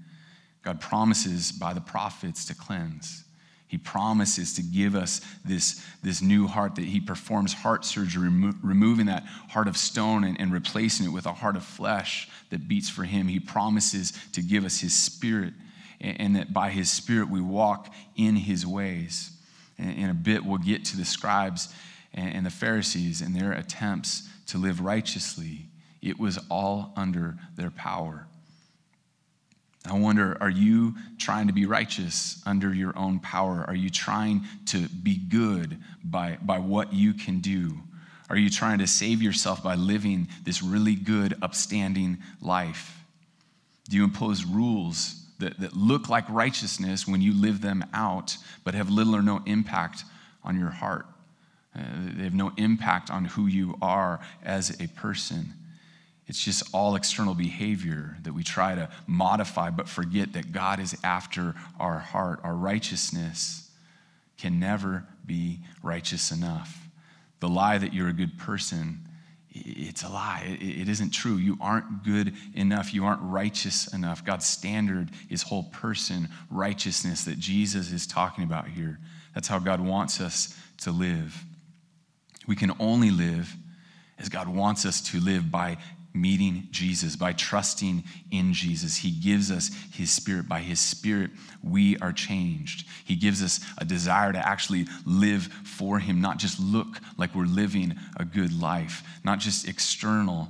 God 0.63 0.81
promises 0.81 1.51
by 1.51 1.73
the 1.73 1.81
prophets 1.81 2.45
to 2.45 2.55
cleanse. 2.55 3.23
He 3.67 3.77
promises 3.77 4.55
to 4.55 4.63
give 4.63 4.95
us 4.95 5.21
this, 5.45 5.85
this 6.01 6.21
new 6.23 6.47
heart, 6.47 6.75
that 6.75 6.85
He 6.85 6.99
performs 6.99 7.53
heart 7.53 7.85
surgery, 7.85 8.23
remo- 8.23 8.55
removing 8.63 9.05
that 9.05 9.23
heart 9.49 9.67
of 9.67 9.77
stone 9.77 10.23
and, 10.23 10.39
and 10.41 10.51
replacing 10.51 11.05
it 11.05 11.09
with 11.09 11.27
a 11.27 11.33
heart 11.33 11.55
of 11.55 11.63
flesh 11.63 12.27
that 12.49 12.67
beats 12.67 12.89
for 12.89 13.03
Him. 13.03 13.27
He 13.27 13.39
promises 13.39 14.11
to 14.33 14.41
give 14.41 14.65
us 14.65 14.79
His 14.79 14.95
Spirit, 14.95 15.53
and, 16.01 16.19
and 16.19 16.35
that 16.35 16.51
by 16.51 16.71
His 16.71 16.91
Spirit 16.91 17.29
we 17.29 17.41
walk 17.41 17.93
in 18.15 18.35
His 18.35 18.65
ways. 18.65 19.31
And 19.77 19.95
in 19.97 20.09
a 20.09 20.15
bit, 20.15 20.43
we'll 20.43 20.57
get 20.57 20.83
to 20.85 20.97
the 20.97 21.05
scribes 21.05 21.73
and, 22.13 22.45
the 22.45 22.49
Pharisees 22.49 23.21
and 23.21 23.35
their 23.35 23.51
attempts 23.51 24.27
to 24.47 24.57
live 24.57 24.81
righteously, 24.81 25.67
it 26.01 26.19
was 26.19 26.39
all 26.49 26.93
under 26.95 27.35
their 27.55 27.69
power. 27.69 28.27
I 29.85 29.93
wonder, 29.93 30.37
are 30.41 30.49
you 30.49 30.95
trying 31.17 31.47
to 31.47 31.53
be 31.53 31.65
righteous 31.65 32.41
under 32.45 32.73
your 32.73 32.97
own 32.97 33.19
power? 33.19 33.63
Are 33.67 33.75
you 33.75 33.89
trying 33.89 34.43
to 34.67 34.89
be 34.89 35.17
good 35.17 35.77
by, 36.03 36.37
by 36.41 36.59
what 36.59 36.93
you 36.93 37.13
can 37.13 37.39
do? 37.39 37.79
Are 38.29 38.37
you 38.37 38.49
trying 38.49 38.79
to 38.79 38.87
save 38.87 39.21
yourself 39.21 39.63
by 39.63 39.75
living 39.75 40.27
this 40.43 40.61
really 40.61 40.95
good, 40.95 41.35
upstanding 41.41 42.19
life? 42.41 43.03
Do 43.89 43.97
you 43.97 44.03
impose 44.03 44.45
rules 44.45 45.25
that, 45.39 45.59
that 45.59 45.73
look 45.73 46.09
like 46.09 46.29
righteousness 46.29 47.07
when 47.07 47.21
you 47.21 47.33
live 47.33 47.61
them 47.61 47.83
out, 47.93 48.37
but 48.63 48.75
have 48.75 48.89
little 48.89 49.15
or 49.15 49.21
no 49.21 49.41
impact 49.45 50.03
on 50.43 50.59
your 50.59 50.69
heart? 50.69 51.07
Uh, 51.79 52.17
they 52.17 52.23
have 52.23 52.33
no 52.33 52.51
impact 52.57 53.09
on 53.09 53.25
who 53.25 53.47
you 53.47 53.77
are 53.81 54.19
as 54.43 54.79
a 54.81 54.87
person. 54.89 55.53
It's 56.27 56.43
just 56.43 56.63
all 56.73 56.95
external 56.95 57.33
behavior 57.33 58.17
that 58.21 58.33
we 58.33 58.43
try 58.43 58.75
to 58.75 58.89
modify, 59.07 59.71
but 59.71 59.87
forget 59.87 60.33
that 60.33 60.51
God 60.51 60.79
is 60.79 60.95
after 61.03 61.55
our 61.79 61.97
heart. 61.99 62.39
Our 62.43 62.53
righteousness 62.53 63.71
can 64.37 64.59
never 64.59 65.05
be 65.25 65.59
righteous 65.81 66.31
enough. 66.31 66.87
The 67.39 67.49
lie 67.49 67.77
that 67.77 67.93
you're 67.93 68.09
a 68.09 68.13
good 68.13 68.37
person, 68.37 69.07
it's 69.51 70.03
a 70.03 70.09
lie. 70.09 70.57
It 70.61 70.87
isn't 70.87 71.11
true. 71.11 71.37
You 71.37 71.57
aren't 71.59 72.03
good 72.03 72.33
enough. 72.53 72.93
You 72.93 73.05
aren't 73.05 73.21
righteous 73.23 73.91
enough. 73.91 74.23
God's 74.23 74.45
standard 74.45 75.09
is 75.29 75.41
whole 75.41 75.63
person 75.63 76.29
righteousness 76.51 77.23
that 77.25 77.39
Jesus 77.39 77.91
is 77.91 78.05
talking 78.05 78.43
about 78.43 78.67
here. 78.67 78.99
That's 79.33 79.47
how 79.47 79.59
God 79.59 79.81
wants 79.81 80.21
us 80.21 80.55
to 80.81 80.91
live. 80.91 81.43
We 82.49 82.55
can 82.55 82.73
only 82.79 83.11
live 83.11 83.55
as 84.17 84.27
God 84.27 84.47
wants 84.47 84.83
us 84.83 85.01
to 85.11 85.19
live 85.19 85.51
by 85.51 85.77
meeting 86.15 86.67
Jesus, 86.71 87.15
by 87.15 87.31
trusting 87.31 88.03
in 88.31 88.53
Jesus. 88.53 88.97
He 88.97 89.11
gives 89.11 89.51
us 89.51 89.69
His 89.93 90.09
Spirit. 90.09 90.49
By 90.49 90.61
His 90.61 90.79
Spirit, 90.79 91.29
we 91.61 91.95
are 91.97 92.11
changed. 92.11 92.87
He 93.05 93.15
gives 93.15 93.43
us 93.43 93.59
a 93.77 93.85
desire 93.85 94.33
to 94.33 94.39
actually 94.39 94.87
live 95.05 95.43
for 95.63 95.99
Him, 95.99 96.21
not 96.21 96.39
just 96.39 96.59
look 96.59 96.99
like 97.17 97.35
we're 97.35 97.45
living 97.45 97.93
a 98.17 98.25
good 98.25 98.59
life, 98.59 99.03
not 99.23 99.37
just 99.37 99.67
external 99.67 100.47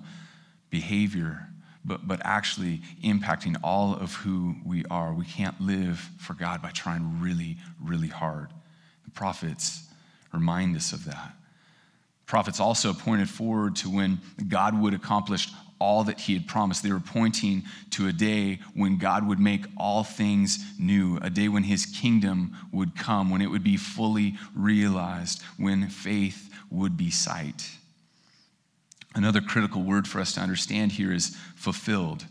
behavior, 0.70 1.50
but, 1.84 2.08
but 2.08 2.22
actually 2.24 2.79
impacting 3.03 3.58
all 3.62 3.94
of 3.94 4.13
who 4.15 4.56
we 4.65 4.86
are. 4.89 5.13
We 5.13 5.25
can't 5.25 5.60
live 5.60 6.00
for 6.18 6.34
God 6.34 6.62
by 6.62 6.70
trying 6.70 7.20
really, 7.20 7.58
really 7.84 8.08
hard. 8.08 8.51
The 9.03 9.12
prophets 9.12 9.84
remind 10.32 10.77
us 10.77 10.94
of 10.94 11.03
that. 11.03 11.34
Prophets 12.29 12.59
also 12.59 12.93
pointed 12.93 13.27
forward 13.27 13.75
to 13.77 13.89
when 13.89 14.21
God 14.48 14.79
would 14.79 14.93
accomplish 14.93 15.50
all 15.79 16.03
that 16.03 16.19
he 16.19 16.36
had 16.36 16.45
promised. 16.45 16.83
They 16.83 16.91
were 16.91 17.00
pointing 17.00 17.63
to 17.89 18.07
a 18.07 18.13
day 18.13 18.59
when 18.75 19.00
God 19.00 19.27
would 19.27 19.39
make 19.39 19.65
all 19.75 20.03
things 20.03 20.63
new, 20.77 21.17
a 21.24 21.31
day 21.31 21.48
when 21.48 21.63
his 21.63 21.88
kingdom 21.88 22.55
would 22.71 22.95
come, 22.95 23.31
when 23.31 23.41
it 23.41 23.50
would 23.50 23.63
be 23.63 23.77
fully 23.77 24.38
realized, 24.53 25.41
when 25.57 25.89
faith 25.89 26.53
would 26.69 26.95
be 26.95 27.09
sight. 27.09 27.67
Another 29.15 29.41
critical 29.41 29.81
word 29.81 30.07
for 30.07 30.21
us 30.21 30.33
to 30.36 30.39
understand 30.39 30.91
here 30.91 31.12
is 31.12 31.36
fulfilled. 31.55 32.25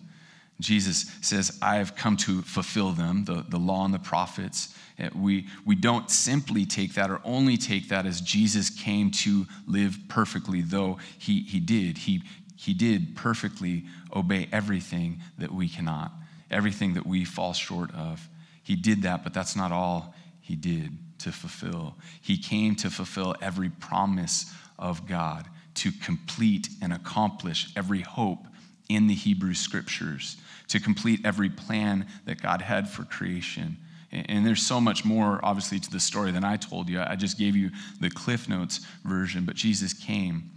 Jesus 0.61 1.11
says, 1.23 1.59
I 1.61 1.76
have 1.76 1.97
come 1.97 2.17
to 2.19 2.43
fulfill 2.43 2.93
them, 2.93 3.25
the, 3.25 3.45
the 3.49 3.59
law 3.59 3.85
and 3.85 3.93
the 3.93 3.99
prophets. 3.99 4.73
We, 5.14 5.47
we 5.64 5.76
don't 5.76 6.11
simply 6.11 6.67
take 6.67 6.95
that 6.95 7.11
or 7.11 7.21
only 7.25 7.57
take 7.57 7.88
that 7.88 8.05
as 8.05 8.21
Jesus 8.21 8.69
came 8.69 9.11
to 9.12 9.47
live 9.67 9.99
perfectly, 10.09 10.61
though 10.61 10.99
he, 11.19 11.43
he 11.43 11.61
did. 11.61 11.99
He, 11.99 12.23
he 12.57 12.75
did 12.75 13.14
perfectly 13.14 13.85
obey 14.14 14.49
everything 14.50 15.21
that 15.38 15.52
we 15.52 15.69
cannot, 15.69 16.12
everything 16.50 16.95
that 16.95 17.07
we 17.07 17.25
fall 17.25 17.52
short 17.52 17.95
of. 17.95 18.28
He 18.64 18.75
did 18.75 19.02
that, 19.02 19.23
but 19.23 19.33
that's 19.33 19.55
not 19.55 19.71
all 19.71 20.14
he 20.40 20.57
did 20.57 20.99
to 21.21 21.33
fulfill. 21.33 21.97
He 22.21 22.37
came 22.37 22.75
to 22.76 22.90
fulfill 22.90 23.37
every 23.40 23.69
promise 23.69 24.52
of 24.78 25.07
God, 25.07 25.47
to 25.75 25.93
complete 25.93 26.69
and 26.83 26.93
accomplish 26.93 27.69
every 27.76 28.00
hope 28.00 28.47
in 28.88 29.07
the 29.07 29.14
Hebrew 29.14 29.55
scriptures, 29.55 30.37
to 30.69 30.81
complete 30.81 31.21
every 31.25 31.50
plan 31.50 32.07
that 32.25 32.43
God 32.43 32.62
had 32.62 32.88
for 32.88 33.05
creation. 33.05 33.76
And 34.11 34.47
there's 34.47 34.62
so 34.62 34.81
much 34.81 35.05
more, 35.05 35.38
obviously, 35.43 35.79
to 35.81 35.91
the 35.91 36.00
story 36.00 36.31
than 36.31 36.45
I 36.45 36.57
told 36.57 36.88
you. 36.88 37.00
I 37.00 37.15
just 37.15 37.38
gave 37.38 37.55
you 37.55 37.71
the 38.00 38.09
Cliff 38.09 38.49
Notes 38.49 38.81
version, 39.05 39.45
but 39.45 39.55
Jesus 39.55 39.93
came 39.93 40.50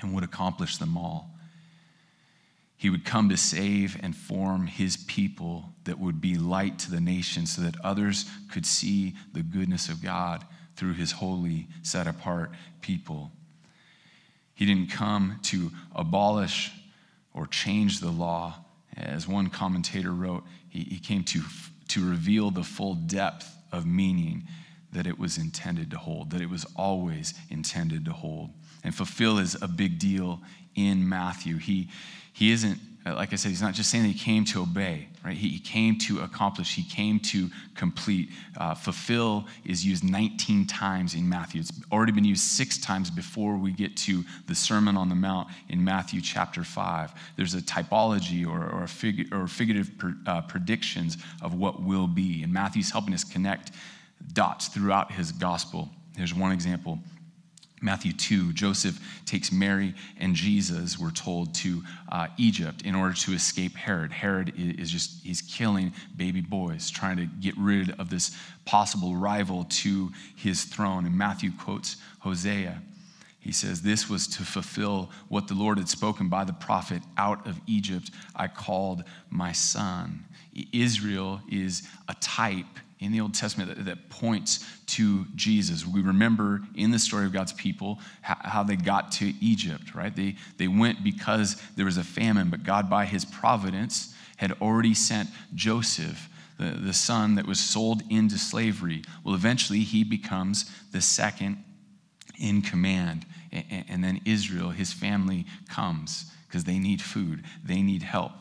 and 0.00 0.14
would 0.14 0.24
accomplish 0.24 0.76
them 0.76 0.96
all. 0.96 1.30
He 2.76 2.90
would 2.90 3.06
come 3.06 3.30
to 3.30 3.36
save 3.38 3.98
and 4.02 4.14
form 4.14 4.66
his 4.66 4.98
people 4.98 5.72
that 5.84 5.98
would 5.98 6.20
be 6.20 6.36
light 6.36 6.78
to 6.80 6.90
the 6.90 7.00
nations 7.00 7.56
so 7.56 7.62
that 7.62 7.80
others 7.82 8.26
could 8.52 8.66
see 8.66 9.14
the 9.32 9.42
goodness 9.42 9.88
of 9.88 10.02
God 10.02 10.44
through 10.76 10.92
his 10.92 11.12
holy, 11.12 11.68
set 11.82 12.06
apart 12.06 12.50
people. 12.82 13.30
He 14.54 14.66
didn't 14.66 14.90
come 14.90 15.38
to 15.44 15.70
abolish 15.94 16.70
or 17.32 17.46
change 17.46 18.00
the 18.00 18.10
law. 18.10 18.56
As 18.94 19.26
one 19.26 19.48
commentator 19.48 20.12
wrote, 20.12 20.44
he, 20.68 20.80
he 20.80 20.98
came 20.98 21.24
to 21.24 21.40
to 21.88 22.08
reveal 22.08 22.50
the 22.50 22.64
full 22.64 22.94
depth 22.94 23.56
of 23.72 23.86
meaning 23.86 24.44
that 24.92 25.06
it 25.06 25.18
was 25.18 25.36
intended 25.38 25.90
to 25.90 25.98
hold, 25.98 26.30
that 26.30 26.40
it 26.40 26.48
was 26.48 26.64
always 26.76 27.34
intended 27.50 28.04
to 28.04 28.12
hold. 28.12 28.50
And 28.82 28.94
fulfill 28.94 29.38
is 29.38 29.60
a 29.60 29.68
big 29.68 29.98
deal 29.98 30.40
in 30.74 31.08
Matthew. 31.08 31.58
He, 31.58 31.88
he 32.32 32.52
isn't 32.52 32.78
like 33.14 33.32
I 33.32 33.36
said, 33.36 33.50
he's 33.50 33.62
not 33.62 33.74
just 33.74 33.88
saying 33.90 34.02
that 34.02 34.10
he 34.10 34.18
came 34.18 34.44
to 34.46 34.62
obey, 34.62 35.08
right? 35.24 35.36
He, 35.36 35.48
he 35.48 35.58
came 35.60 35.96
to 36.00 36.20
accomplish, 36.20 36.74
he 36.74 36.82
came 36.82 37.20
to 37.20 37.48
complete. 37.76 38.30
Uh, 38.56 38.74
fulfill 38.74 39.46
is 39.64 39.84
used 39.84 40.02
19 40.02 40.66
times 40.66 41.14
in 41.14 41.28
Matthew. 41.28 41.60
It's 41.60 41.72
already 41.92 42.10
been 42.10 42.24
used 42.24 42.42
six 42.42 42.78
times 42.78 43.08
before 43.08 43.56
we 43.56 43.70
get 43.70 43.96
to 43.98 44.24
the 44.48 44.56
Sermon 44.56 44.96
on 44.96 45.08
the 45.08 45.14
Mount 45.14 45.48
in 45.68 45.84
Matthew 45.84 46.20
chapter 46.20 46.64
5. 46.64 47.12
There's 47.36 47.54
a 47.54 47.60
typology 47.60 48.44
or, 48.44 48.68
or, 48.70 48.82
a 48.82 48.88
fig- 48.88 49.32
or 49.32 49.46
figurative 49.46 49.96
per, 49.98 50.16
uh, 50.26 50.40
predictions 50.42 51.16
of 51.42 51.54
what 51.54 51.82
will 51.82 52.08
be. 52.08 52.42
And 52.42 52.52
Matthew's 52.52 52.90
helping 52.90 53.14
us 53.14 53.22
connect 53.22 53.70
dots 54.32 54.66
throughout 54.66 55.12
his 55.12 55.30
gospel. 55.30 55.90
Here's 56.16 56.34
one 56.34 56.50
example. 56.50 56.98
Matthew 57.82 58.12
2, 58.12 58.54
Joseph 58.54 58.98
takes 59.26 59.52
Mary 59.52 59.94
and 60.18 60.34
Jesus, 60.34 60.98
we're 60.98 61.10
told, 61.10 61.54
to 61.56 61.82
uh, 62.10 62.28
Egypt 62.38 62.82
in 62.82 62.94
order 62.94 63.14
to 63.14 63.32
escape 63.32 63.74
Herod. 63.74 64.12
Herod 64.12 64.54
is 64.56 64.90
just, 64.90 65.22
he's 65.22 65.42
killing 65.42 65.92
baby 66.16 66.40
boys, 66.40 66.90
trying 66.90 67.18
to 67.18 67.26
get 67.26 67.54
rid 67.58 67.90
of 68.00 68.08
this 68.08 68.34
possible 68.64 69.14
rival 69.14 69.64
to 69.64 70.10
his 70.36 70.64
throne. 70.64 71.04
And 71.04 71.16
Matthew 71.16 71.52
quotes 71.52 71.96
Hosea. 72.20 72.80
He 73.40 73.52
says, 73.52 73.82
This 73.82 74.08
was 74.08 74.26
to 74.28 74.42
fulfill 74.42 75.10
what 75.28 75.46
the 75.46 75.54
Lord 75.54 75.78
had 75.78 75.88
spoken 75.88 76.28
by 76.28 76.44
the 76.44 76.54
prophet 76.54 77.02
out 77.16 77.46
of 77.46 77.60
Egypt, 77.66 78.10
I 78.34 78.48
called 78.48 79.04
my 79.30 79.52
son. 79.52 80.24
Israel 80.72 81.42
is 81.48 81.86
a 82.08 82.14
type 82.14 82.64
in 82.98 83.12
the 83.12 83.20
Old 83.20 83.34
Testament 83.34 83.76
that, 83.76 83.84
that, 83.84 84.08
points 84.08 84.64
to 84.86 85.26
Jesus. 85.34 85.86
We 85.86 86.00
remember 86.00 86.62
in 86.74 86.90
the 86.90 86.98
story 86.98 87.26
of 87.26 87.32
God's 87.32 87.52
people 87.52 87.98
how, 88.22 88.36
how, 88.40 88.62
they 88.62 88.76
got 88.76 89.12
to 89.12 89.34
Egypt, 89.40 89.94
right? 89.94 90.14
They, 90.14 90.36
they 90.56 90.68
went 90.68 91.04
because 91.04 91.60
there 91.76 91.84
was 91.84 91.98
a 91.98 92.04
famine, 92.04 92.48
but 92.48 92.64
God, 92.64 92.88
by 92.88 93.04
his 93.04 93.24
providence, 93.24 94.14
had 94.36 94.52
already 94.62 94.94
sent 94.94 95.28
Joseph, 95.54 96.28
the, 96.58 96.70
the 96.70 96.94
son 96.94 97.34
that 97.34 97.46
was 97.46 97.60
sold 97.60 98.02
into 98.08 98.38
slavery. 98.38 99.02
Well, 99.24 99.34
eventually 99.34 99.80
he 99.80 100.02
becomes 100.02 100.70
the 100.92 101.02
second 101.02 101.62
in 102.38 102.62
command. 102.62 103.26
And, 103.52 103.84
and 103.88 104.04
then 104.04 104.20
Israel, 104.24 104.70
his 104.70 104.92
family, 104.92 105.44
comes 105.68 106.30
because 106.48 106.64
they 106.64 106.78
need 106.78 107.02
food, 107.02 107.44
they 107.64 107.82
need 107.82 108.02
help 108.02 108.32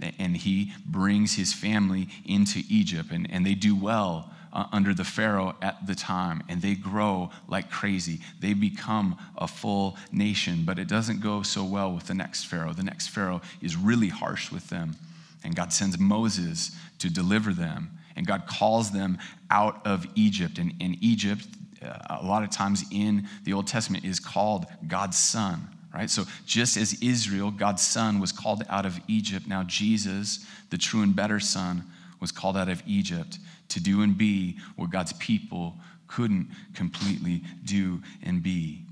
and 0.00 0.36
he 0.36 0.72
brings 0.84 1.34
his 1.34 1.52
family 1.52 2.08
into 2.24 2.62
Egypt, 2.68 3.10
and, 3.10 3.30
and 3.30 3.46
they 3.46 3.54
do 3.54 3.74
well 3.74 4.30
uh, 4.52 4.66
under 4.72 4.94
the 4.94 5.04
Pharaoh 5.04 5.54
at 5.62 5.86
the 5.86 5.94
time, 5.94 6.42
and 6.48 6.62
they 6.62 6.74
grow 6.74 7.30
like 7.48 7.70
crazy. 7.70 8.20
They 8.40 8.54
become 8.54 9.18
a 9.36 9.48
full 9.48 9.96
nation, 10.12 10.62
but 10.64 10.78
it 10.78 10.88
doesn't 10.88 11.20
go 11.20 11.42
so 11.42 11.64
well 11.64 11.92
with 11.92 12.06
the 12.06 12.14
next 12.14 12.44
Pharaoh. 12.44 12.72
The 12.72 12.82
next 12.82 13.08
Pharaoh 13.08 13.40
is 13.62 13.76
really 13.76 14.08
harsh 14.08 14.50
with 14.50 14.68
them, 14.68 14.96
and 15.44 15.54
God 15.54 15.72
sends 15.72 15.98
Moses 15.98 16.72
to 16.98 17.10
deliver 17.10 17.52
them, 17.52 17.90
and 18.16 18.26
God 18.26 18.46
calls 18.46 18.92
them 18.92 19.18
out 19.50 19.86
of 19.86 20.06
Egypt. 20.14 20.58
And, 20.58 20.74
and 20.80 20.96
Egypt, 21.02 21.46
uh, 21.82 22.18
a 22.20 22.26
lot 22.26 22.42
of 22.42 22.50
times 22.50 22.84
in 22.90 23.28
the 23.44 23.52
Old 23.52 23.66
Testament, 23.66 24.04
is 24.04 24.20
called 24.20 24.66
God's 24.86 25.18
son 25.18 25.68
right? 25.96 26.10
So 26.10 26.24
just 26.44 26.76
as 26.76 27.00
Israel, 27.02 27.50
God's 27.50 27.82
son, 27.82 28.20
was 28.20 28.30
called 28.30 28.62
out 28.68 28.84
of 28.84 29.00
Egypt, 29.08 29.46
now 29.48 29.62
Jesus, 29.62 30.44
the 30.70 30.76
true 30.76 31.02
and 31.02 31.16
better 31.16 31.40
son, 31.40 31.84
was 32.20 32.30
called 32.30 32.56
out 32.56 32.68
of 32.68 32.82
Egypt 32.86 33.38
to 33.70 33.80
do 33.80 34.02
and 34.02 34.16
be 34.16 34.58
what 34.76 34.90
God's 34.90 35.14
people 35.14 35.74
couldn't 36.06 36.48
completely 36.74 37.42
do 37.64 38.02
and 38.22 38.42
be. 38.42 38.82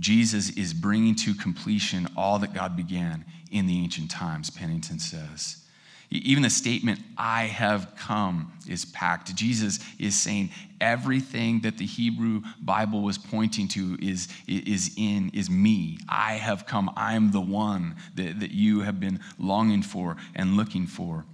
Jesus 0.00 0.50
is 0.50 0.74
bringing 0.74 1.14
to 1.16 1.34
completion 1.34 2.08
all 2.16 2.38
that 2.40 2.54
God 2.54 2.76
began 2.76 3.24
in 3.50 3.66
the 3.66 3.78
ancient 3.78 4.10
times, 4.10 4.50
Pennington 4.50 4.98
says. 4.98 5.64
Even 6.10 6.42
the 6.42 6.50
statement, 6.50 7.00
I 7.18 7.44
have 7.44 7.94
come, 7.96 8.52
is 8.66 8.86
packed. 8.86 9.34
Jesus 9.34 9.78
is 9.98 10.18
saying 10.18 10.50
everything 10.80 11.60
that 11.60 11.76
the 11.76 11.84
Hebrew 11.84 12.42
Bible 12.62 13.02
was 13.02 13.18
pointing 13.18 13.68
to 13.68 13.98
is, 14.00 14.28
is 14.46 14.94
in, 14.96 15.30
is 15.34 15.50
me. 15.50 15.98
I 16.08 16.34
have 16.34 16.66
come. 16.66 16.90
I'm 16.96 17.30
the 17.30 17.40
one 17.40 17.96
that, 18.14 18.40
that 18.40 18.52
you 18.52 18.80
have 18.80 19.00
been 19.00 19.20
longing 19.38 19.82
for 19.82 20.16
and 20.34 20.56
looking 20.56 20.86
for. 20.86 21.26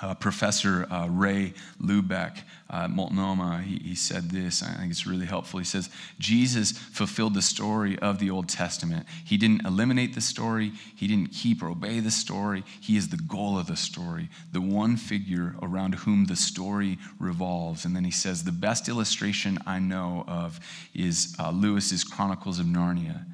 Uh, 0.00 0.12
Professor 0.14 0.86
uh, 0.90 1.06
Ray 1.08 1.54
Lubeck, 1.80 2.42
uh, 2.68 2.86
Multnomah, 2.86 3.62
he, 3.62 3.76
he, 3.76 3.94
said 3.94 4.30
this. 4.30 4.62
I 4.62 4.74
think 4.74 4.90
it's 4.90 5.06
really 5.06 5.24
helpful. 5.24 5.58
He 5.58 5.64
says, 5.64 5.88
Jesus 6.18 6.72
fulfilled 6.72 7.32
the 7.32 7.40
story 7.40 7.98
of 8.00 8.18
the 8.18 8.28
Old 8.28 8.46
Testament. 8.46 9.06
He 9.24 9.38
didn't 9.38 9.64
eliminate 9.64 10.14
the 10.14 10.20
story, 10.20 10.72
he 10.94 11.06
didn't 11.06 11.32
keep 11.32 11.62
or 11.62 11.70
obey 11.70 12.00
the 12.00 12.10
story. 12.10 12.62
He 12.80 12.98
is 12.98 13.08
the 13.08 13.16
goal 13.16 13.58
of 13.58 13.68
the 13.68 13.76
story, 13.76 14.28
the 14.52 14.60
one 14.60 14.98
figure 14.98 15.54
around 15.62 15.94
whom 15.94 16.26
the 16.26 16.36
story 16.36 16.98
revolves. 17.18 17.86
And 17.86 17.96
then 17.96 18.04
he 18.04 18.10
says, 18.10 18.44
The 18.44 18.52
best 18.52 18.90
illustration 18.90 19.58
I 19.66 19.78
know 19.78 20.24
of 20.28 20.60
is 20.94 21.34
uh, 21.38 21.52
Lewis's 21.52 22.04
Chronicles 22.04 22.58
of 22.58 22.66
Narnia. 22.66 23.24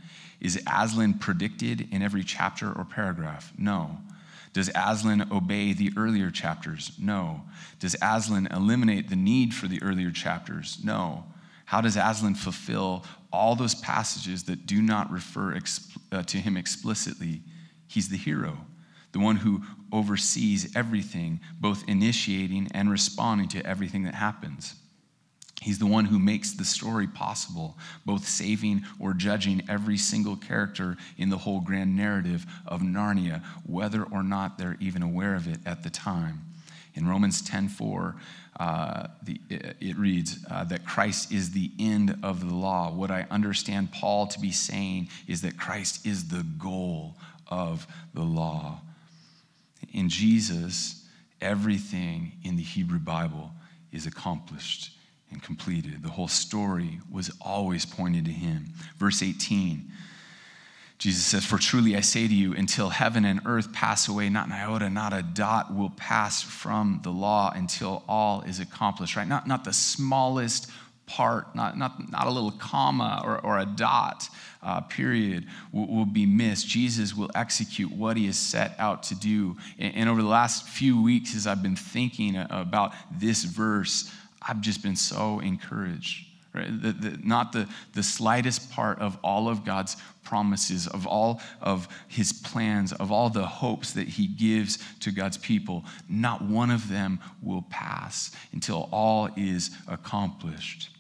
Is 0.41 0.61
Aslan 0.67 1.15
predicted 1.15 1.89
in 1.93 2.03
every 2.03 2.25
chapter 2.25 2.73
or 2.73 2.85
paragraph? 2.85 3.53
No. 3.57 3.99
Does 4.53 4.71
Aslan 4.75 5.29
obey 5.33 5.73
the 5.73 5.93
earlier 5.97 6.31
chapters? 6.31 6.93
No. 6.99 7.43
Does 7.79 7.97
Aslan 8.03 8.49
eliminate 8.49 9.09
the 9.09 9.17
need 9.17 9.55
for 9.55 9.67
the 9.67 9.83
earlier 9.83 10.11
chapters? 10.11 10.79
No. 10.85 11.25
How 11.65 11.81
does 11.81 11.97
Aslan 11.97 12.35
fulfill 12.35 13.05
all 13.33 13.55
those 13.55 13.75
passages 13.75 14.45
that 14.45 14.67
do 14.67 14.83
not 14.83 15.11
refer 15.11 15.59
uh, 16.11 16.23
to 16.25 16.37
him 16.37 16.57
explicitly? 16.57 17.41
He's 17.87 18.11
the 18.11 18.19
hero, 18.19 18.59
the 19.13 19.21
one 19.21 19.37
who 19.37 19.63
oversees 19.91 20.75
everything, 20.77 21.41
both 21.59 21.85
initiating 21.89 22.69
and 22.73 22.91
responding 22.91 23.49
to 23.49 23.67
everything 23.67 24.03
that 24.03 24.15
happens. 24.15 24.75
He's 25.63 25.79
the 25.79 25.87
one 25.87 26.07
who 26.07 26.19
makes 26.19 26.53
the 26.53 26.65
story 26.65 27.07
possible, 27.07 27.79
both 28.05 28.27
saving 28.27 28.83
or 28.99 29.15
judging 29.15 29.63
every 29.69 29.97
single 29.97 30.37
character 30.37 30.97
in 31.17 31.31
the 31.31 31.39
whole 31.39 31.61
grand 31.61 31.97
narrative 31.97 32.45
of 32.67 32.81
Narnia, 32.81 33.45
whether 33.65 34.03
or 34.03 34.25
not 34.25 34.59
they're 34.59 34.77
even 34.81 35.03
aware 35.03 35.37
of 35.37 35.47
it 35.47 35.61
at 35.65 35.85
the 35.85 35.91
time. 35.91 36.41
In 36.95 37.07
Romans 37.07 37.43
10:4, 37.43 38.17
uh, 38.59 39.07
it 39.25 39.97
reads 39.97 40.45
uh, 40.51 40.65
that 40.65 40.85
Christ 40.85 41.31
is 41.31 41.53
the 41.53 41.71
end 41.79 42.19
of 42.25 42.41
the 42.41 42.55
law. 42.55 42.93
What 42.93 43.13
I 43.13 43.29
understand 43.31 43.93
Paul 43.93 44.27
to 44.27 44.41
be 44.41 44.51
saying 44.51 45.11
is 45.29 45.43
that 45.43 45.57
Christ 45.57 46.05
is 46.05 46.29
the 46.29 46.45
goal 46.59 47.17
of 47.47 47.87
the 48.15 48.25
law. 48.25 48.81
In 49.93 50.09
Jesus, 50.09 51.07
everything 51.41 52.33
in 52.43 52.57
the 52.57 52.63
Hebrew 52.65 52.99
Bible 52.99 53.53
is 53.93 54.07
accomplished 54.07 54.91
and 55.33 55.43
completed. 55.43 56.03
The 56.03 56.11
whole 56.11 56.29
story 56.29 57.01
was 57.11 57.31
always 57.41 57.85
pointed 57.87 58.25
to 58.27 58.31
him. 58.31 58.67
Verse 58.99 59.23
18, 59.23 59.91
Jesus 60.99 61.25
says, 61.25 61.45
For 61.45 61.59
truly 61.59 61.97
I 61.97 62.01
say 62.01 62.29
to 62.29 62.35
you, 62.35 62.55
until 62.55 62.91
heaven 62.91 63.25
and 63.25 63.41
earth 63.45 63.73
pass 63.73 64.09
away, 64.09 64.29
not 64.29 64.47
an 64.47 64.53
iota, 64.53 64.89
not 64.89 65.13
a 65.13 65.23
dot 65.23 65.75
will 65.75 65.91
pass 65.91 66.43
from 66.43 67.01
the 67.03 67.11
law 67.11 67.53
until 67.55 68.05
all 68.07 68.43
is 68.43 68.61
accomplished, 68.61 69.17
right? 69.17 69.27
Not, 69.27 69.49
not 69.49 69.65
the 69.65 69.73
smallest 69.73 70.71
part, 71.07 71.55
not, 71.57 71.77
not, 71.77 72.11
not 72.11 72.27
a 72.27 72.31
little 72.31 72.53
comma 72.53 73.21
or, 73.25 73.39
or 73.41 73.59
a 73.59 73.67
dot, 73.67 74.29
uh, 74.63 74.81
period, 74.83 75.47
will, 75.73 75.89
will, 75.89 76.07
be 76.07 76.25
missed. 76.25 76.69
Jesus 76.69 77.17
will 77.17 77.31
execute 77.35 77.91
what 77.91 78.17
he 78.17 78.27
has 78.27 78.39
set 78.39 78.77
out 78.79 79.03
to 79.05 79.17
do. 79.17 79.57
And, 79.79 79.95
and 79.97 80.09
over 80.09 80.23
the 80.23 80.29
last 80.29 80.69
few 80.69 81.03
weeks, 81.03 81.35
as 81.35 81.47
I've 81.47 81.63
been 81.63 81.75
thinking 81.75 82.37
about 82.37 82.93
this 83.11 83.43
verse, 83.43 84.13
I've 84.47 84.61
just 84.61 84.83
been 84.83 84.97
so 84.97 85.41
encouraged. 85.41 86.27
Right? 86.55 86.83
The, 86.83 86.93
the, 86.93 87.19
not 87.23 87.53
the, 87.53 87.67
the 87.95 88.03
slightest 88.03 88.71
part 88.71 88.99
of 88.99 89.17
all 89.23 89.49
of 89.49 89.65
God's 89.65 89.97
promises, 90.23 90.87
of 90.87 91.07
all 91.07 91.41
of 91.63 91.89
his 92.09 92.33
plans, 92.33 92.93
of 92.93 93.11
all 93.11 93.31
the 93.31 93.47
hopes 93.47 93.93
that 93.93 94.07
he 94.07 94.27
gives 94.27 94.79
to 95.01 95.13
God's 95.13 95.39
people, 95.39 95.85
not 96.11 96.43
one 96.43 96.71
of 96.71 96.91
them 96.91 97.21
will 97.43 97.65
pass 97.71 98.33
until 98.53 98.89
all 98.93 99.31
is 99.35 99.71
accomplished. 99.89 100.91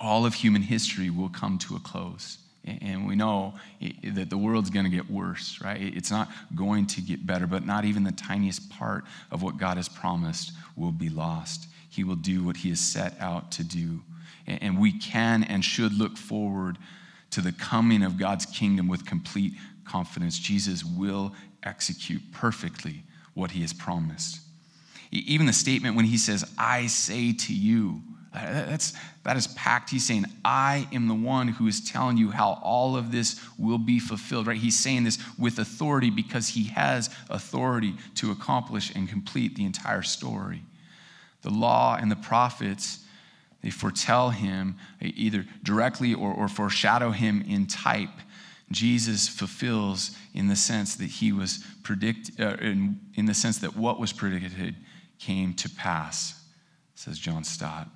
All 0.00 0.24
of 0.24 0.34
human 0.34 0.62
history 0.62 1.10
will 1.10 1.28
come 1.28 1.58
to 1.58 1.76
a 1.76 1.80
close. 1.80 2.38
And 2.64 3.06
we 3.06 3.14
know 3.14 3.54
that 4.02 4.30
the 4.30 4.38
world's 4.38 4.70
going 4.70 4.84
to 4.84 4.90
get 4.90 5.10
worse, 5.10 5.60
right? 5.62 5.78
It's 5.78 6.10
not 6.10 6.30
going 6.54 6.86
to 6.86 7.02
get 7.02 7.26
better, 7.26 7.46
but 7.46 7.66
not 7.66 7.84
even 7.84 8.04
the 8.04 8.12
tiniest 8.12 8.70
part 8.70 9.04
of 9.30 9.42
what 9.42 9.58
God 9.58 9.76
has 9.76 9.90
promised 9.90 10.52
will 10.74 10.92
be 10.92 11.10
lost 11.10 11.68
he 11.94 12.04
will 12.04 12.16
do 12.16 12.44
what 12.44 12.58
he 12.58 12.68
has 12.70 12.80
set 12.80 13.14
out 13.20 13.52
to 13.52 13.64
do. 13.64 14.00
And 14.46 14.78
we 14.78 14.92
can 14.92 15.42
and 15.44 15.64
should 15.64 15.92
look 15.94 16.16
forward 16.16 16.76
to 17.30 17.40
the 17.40 17.52
coming 17.52 18.02
of 18.02 18.18
God's 18.18 18.46
kingdom 18.46 18.88
with 18.88 19.06
complete 19.06 19.54
confidence. 19.84 20.38
Jesus 20.38 20.84
will 20.84 21.34
execute 21.62 22.22
perfectly 22.32 23.02
what 23.34 23.52
he 23.52 23.62
has 23.62 23.72
promised. 23.72 24.40
Even 25.10 25.46
the 25.46 25.52
statement 25.52 25.96
when 25.96 26.04
he 26.04 26.18
says, 26.18 26.44
I 26.58 26.86
say 26.88 27.32
to 27.32 27.54
you, 27.54 28.02
uh, 28.34 28.66
That's, 28.66 28.94
that 29.22 29.36
is 29.36 29.46
packed. 29.48 29.90
He's 29.90 30.04
saying, 30.04 30.24
I 30.44 30.88
am 30.92 31.06
the 31.06 31.14
one 31.14 31.48
who 31.48 31.68
is 31.68 31.80
telling 31.80 32.16
you 32.16 32.30
how 32.30 32.58
all 32.62 32.96
of 32.96 33.12
this 33.12 33.40
will 33.58 33.78
be 33.78 34.00
fulfilled, 34.00 34.48
right? 34.48 34.56
He's 34.56 34.78
saying 34.78 35.04
this 35.04 35.18
with 35.38 35.58
authority 35.58 36.10
because 36.10 36.48
he 36.48 36.64
has 36.64 37.10
authority 37.30 37.94
to 38.16 38.32
accomplish 38.32 38.92
and 38.94 39.08
complete 39.08 39.54
the 39.54 39.64
entire 39.64 40.02
story. 40.02 40.62
The 41.44 41.50
law 41.50 41.96
and 42.00 42.10
the 42.10 42.16
prophets, 42.16 43.04
they 43.62 43.70
foretell 43.70 44.30
him 44.30 44.76
either 45.00 45.46
directly 45.62 46.14
or, 46.14 46.32
or 46.32 46.48
foreshadow 46.48 47.10
him 47.10 47.44
in 47.46 47.66
type. 47.66 48.10
Jesus 48.72 49.28
fulfills 49.28 50.16
in 50.32 50.48
the 50.48 50.56
sense 50.56 50.96
that 50.96 51.06
he 51.06 51.32
was 51.32 51.62
predicted, 51.82 52.40
uh, 52.40 52.56
in, 52.60 52.98
in 53.14 53.26
the 53.26 53.34
sense 53.34 53.58
that 53.58 53.76
what 53.76 54.00
was 54.00 54.12
predicted 54.12 54.74
came 55.18 55.52
to 55.54 55.68
pass, 55.68 56.42
says 56.94 57.18
John 57.18 57.44
Stott. 57.44 57.88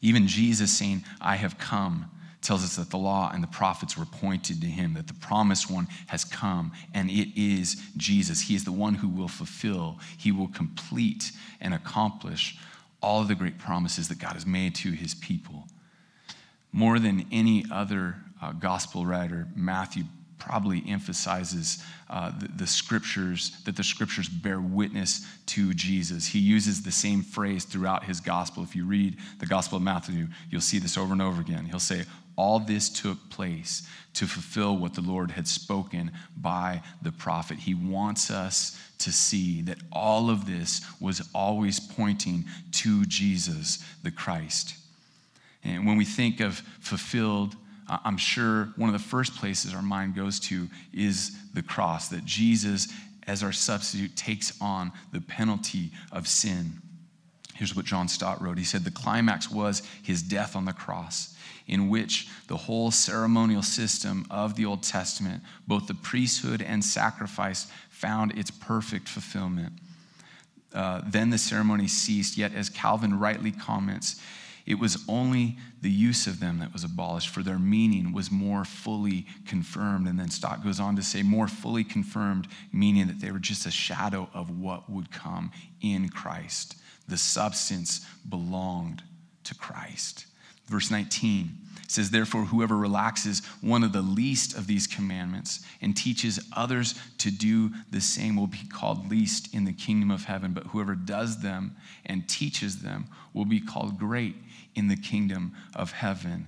Even 0.00 0.26
Jesus 0.26 0.76
saying, 0.76 1.04
I 1.20 1.36
have 1.36 1.58
come, 1.58 2.10
tells 2.42 2.64
us 2.64 2.76
that 2.76 2.90
the 2.90 2.98
law 2.98 3.30
and 3.32 3.42
the 3.42 3.48
prophets 3.48 3.96
were 3.96 4.04
pointed 4.04 4.60
to 4.60 4.66
him, 4.66 4.94
that 4.94 5.06
the 5.06 5.14
promised 5.14 5.70
one 5.70 5.86
has 6.08 6.24
come, 6.24 6.72
and 6.92 7.08
it 7.08 7.28
is 7.40 7.80
Jesus. 7.96 8.42
He 8.42 8.54
is 8.54 8.64
the 8.64 8.72
one 8.72 8.94
who 8.94 9.08
will 9.08 9.28
fulfill, 9.28 10.00
he 10.18 10.32
will 10.32 10.48
complete 10.48 11.30
and 11.60 11.72
accomplish 11.72 12.58
all 13.00 13.20
of 13.20 13.28
the 13.28 13.34
great 13.34 13.58
promises 13.58 14.08
that 14.08 14.18
God 14.18 14.32
has 14.34 14.46
made 14.46 14.74
to 14.76 14.90
his 14.90 15.14
people. 15.14 15.66
More 16.72 16.98
than 16.98 17.26
any 17.30 17.64
other 17.70 18.16
uh, 18.40 18.52
gospel 18.52 19.06
writer, 19.06 19.46
Matthew 19.54 20.04
probably 20.38 20.82
emphasizes 20.88 21.84
uh, 22.10 22.32
the, 22.36 22.48
the, 22.56 22.66
scriptures, 22.66 23.56
that 23.64 23.76
the 23.76 23.84
scriptures 23.84 24.28
bear 24.28 24.60
witness 24.60 25.24
to 25.46 25.72
Jesus. 25.72 26.26
He 26.26 26.40
uses 26.40 26.82
the 26.82 26.90
same 26.90 27.22
phrase 27.22 27.64
throughout 27.64 28.04
his 28.04 28.20
gospel. 28.20 28.64
If 28.64 28.74
you 28.74 28.84
read 28.84 29.18
the 29.38 29.46
Gospel 29.46 29.76
of 29.76 29.84
Matthew, 29.84 30.26
you'll 30.50 30.60
see 30.60 30.80
this 30.80 30.98
over 30.98 31.12
and 31.12 31.22
over 31.22 31.40
again. 31.40 31.66
He'll 31.66 31.78
say, 31.78 32.02
All 32.36 32.58
this 32.58 32.88
took 32.88 33.30
place 33.30 33.86
to 34.14 34.26
fulfill 34.26 34.76
what 34.76 34.94
the 34.94 35.00
Lord 35.00 35.30
had 35.32 35.46
spoken 35.46 36.12
by 36.36 36.82
the 37.02 37.12
prophet. 37.12 37.58
He 37.58 37.74
wants 37.74 38.30
us 38.30 38.78
to 38.98 39.12
see 39.12 39.62
that 39.62 39.78
all 39.90 40.30
of 40.30 40.46
this 40.46 40.80
was 41.00 41.28
always 41.34 41.80
pointing 41.80 42.44
to 42.72 43.04
Jesus, 43.06 43.84
the 44.02 44.10
Christ. 44.10 44.74
And 45.64 45.86
when 45.86 45.96
we 45.96 46.04
think 46.04 46.40
of 46.40 46.58
fulfilled, 46.80 47.56
I'm 47.88 48.16
sure 48.16 48.72
one 48.76 48.88
of 48.88 48.94
the 48.94 49.08
first 49.08 49.36
places 49.36 49.74
our 49.74 49.82
mind 49.82 50.14
goes 50.14 50.40
to 50.40 50.68
is 50.92 51.36
the 51.52 51.62
cross, 51.62 52.08
that 52.08 52.24
Jesus, 52.24 52.88
as 53.26 53.42
our 53.42 53.52
substitute, 53.52 54.16
takes 54.16 54.60
on 54.60 54.92
the 55.12 55.20
penalty 55.20 55.90
of 56.10 56.26
sin. 56.26 56.80
Here's 57.54 57.76
what 57.76 57.84
John 57.84 58.08
Stott 58.08 58.40
wrote. 58.40 58.58
He 58.58 58.64
said, 58.64 58.84
The 58.84 58.90
climax 58.90 59.50
was 59.50 59.82
his 60.02 60.22
death 60.22 60.56
on 60.56 60.64
the 60.64 60.72
cross, 60.72 61.31
in 61.66 61.88
which 61.88 62.28
the 62.48 62.56
whole 62.56 62.90
ceremonial 62.90 63.62
system 63.62 64.26
of 64.30 64.56
the 64.56 64.64
Old 64.64 64.82
Testament, 64.82 65.42
both 65.66 65.86
the 65.86 65.94
priesthood 65.94 66.62
and 66.62 66.84
sacrifice, 66.84 67.66
found 67.90 68.36
its 68.36 68.50
perfect 68.50 69.08
fulfillment. 69.08 69.72
Uh, 70.74 71.02
then 71.06 71.30
the 71.30 71.38
ceremony 71.38 71.86
ceased, 71.86 72.36
yet, 72.36 72.54
as 72.54 72.68
Calvin 72.68 73.18
rightly 73.18 73.52
comments, 73.52 74.20
it 74.64 74.78
was 74.78 75.04
only 75.08 75.56
the 75.80 75.90
use 75.90 76.26
of 76.26 76.38
them 76.38 76.60
that 76.60 76.72
was 76.72 76.84
abolished, 76.84 77.28
for 77.28 77.42
their 77.42 77.58
meaning 77.58 78.12
was 78.12 78.30
more 78.30 78.64
fully 78.64 79.26
confirmed. 79.46 80.06
And 80.06 80.18
then 80.18 80.30
Stott 80.30 80.62
goes 80.62 80.78
on 80.78 80.96
to 80.96 81.02
say, 81.02 81.22
more 81.22 81.48
fully 81.48 81.84
confirmed, 81.84 82.46
meaning 82.72 83.08
that 83.08 83.20
they 83.20 83.32
were 83.32 83.40
just 83.40 83.66
a 83.66 83.70
shadow 83.70 84.28
of 84.32 84.58
what 84.58 84.88
would 84.88 85.10
come 85.10 85.50
in 85.80 86.08
Christ. 86.08 86.76
The 87.08 87.18
substance 87.18 88.06
belonged 88.28 89.02
to 89.44 89.54
Christ. 89.54 90.26
Verse 90.72 90.90
19 90.90 91.50
says, 91.86 92.10
Therefore, 92.10 92.46
whoever 92.46 92.78
relaxes 92.78 93.42
one 93.60 93.84
of 93.84 93.92
the 93.92 94.00
least 94.00 94.56
of 94.56 94.66
these 94.66 94.86
commandments 94.86 95.60
and 95.82 95.94
teaches 95.94 96.40
others 96.56 96.94
to 97.18 97.30
do 97.30 97.70
the 97.90 98.00
same 98.00 98.36
will 98.36 98.46
be 98.46 98.66
called 98.72 99.10
least 99.10 99.54
in 99.54 99.66
the 99.66 99.74
kingdom 99.74 100.10
of 100.10 100.24
heaven. 100.24 100.54
But 100.54 100.68
whoever 100.68 100.94
does 100.94 101.42
them 101.42 101.76
and 102.06 102.26
teaches 102.26 102.78
them 102.78 103.04
will 103.34 103.44
be 103.44 103.60
called 103.60 103.98
great 103.98 104.34
in 104.74 104.88
the 104.88 104.96
kingdom 104.96 105.52
of 105.76 105.92
heaven. 105.92 106.46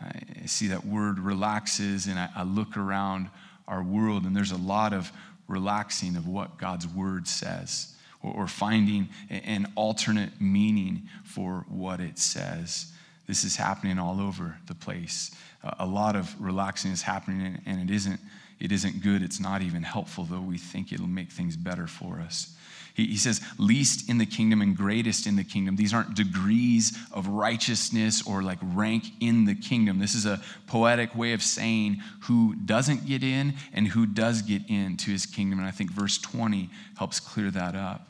I 0.00 0.46
see 0.46 0.68
that 0.68 0.86
word 0.86 1.18
relaxes, 1.18 2.06
and 2.06 2.20
I, 2.20 2.28
I 2.36 2.44
look 2.44 2.76
around 2.76 3.30
our 3.66 3.82
world, 3.82 4.26
and 4.26 4.36
there's 4.36 4.52
a 4.52 4.56
lot 4.56 4.92
of 4.92 5.10
relaxing 5.48 6.14
of 6.14 6.28
what 6.28 6.56
God's 6.56 6.86
word 6.86 7.26
says, 7.26 7.94
or 8.22 8.46
finding 8.46 9.08
an 9.28 9.72
alternate 9.74 10.40
meaning 10.40 11.08
for 11.24 11.64
what 11.68 12.00
it 12.00 12.20
says. 12.20 12.92
This 13.26 13.44
is 13.44 13.56
happening 13.56 13.98
all 13.98 14.20
over 14.20 14.56
the 14.66 14.74
place. 14.74 15.32
A 15.78 15.86
lot 15.86 16.14
of 16.14 16.34
relaxing 16.40 16.92
is 16.92 17.02
happening, 17.02 17.60
and 17.66 17.90
it 17.90 17.92
isn't, 17.92 18.20
it 18.60 18.70
isn't 18.70 19.02
good. 19.02 19.22
It's 19.22 19.40
not 19.40 19.62
even 19.62 19.82
helpful, 19.82 20.24
though 20.24 20.40
we 20.40 20.58
think 20.58 20.92
it'll 20.92 21.08
make 21.08 21.30
things 21.30 21.56
better 21.56 21.86
for 21.86 22.20
us. 22.20 22.56
He, 22.94 23.08
he 23.08 23.16
says, 23.16 23.42
least 23.58 24.08
in 24.08 24.18
the 24.18 24.26
kingdom 24.26 24.62
and 24.62 24.76
greatest 24.76 25.26
in 25.26 25.36
the 25.36 25.44
kingdom. 25.44 25.76
These 25.76 25.92
aren't 25.92 26.14
degrees 26.14 26.96
of 27.12 27.28
righteousness 27.28 28.26
or 28.26 28.42
like 28.42 28.58
rank 28.62 29.04
in 29.20 29.44
the 29.44 29.54
kingdom. 29.54 29.98
This 29.98 30.14
is 30.14 30.24
a 30.24 30.40
poetic 30.66 31.14
way 31.14 31.34
of 31.34 31.42
saying 31.42 32.00
who 32.22 32.54
doesn't 32.54 33.06
get 33.06 33.22
in 33.22 33.54
and 33.74 33.88
who 33.88 34.06
does 34.06 34.40
get 34.40 34.62
into 34.68 35.10
his 35.10 35.26
kingdom. 35.26 35.58
And 35.58 35.68
I 35.68 35.72
think 35.72 35.90
verse 35.90 36.16
20 36.16 36.70
helps 36.96 37.20
clear 37.20 37.50
that 37.50 37.74
up. 37.74 38.08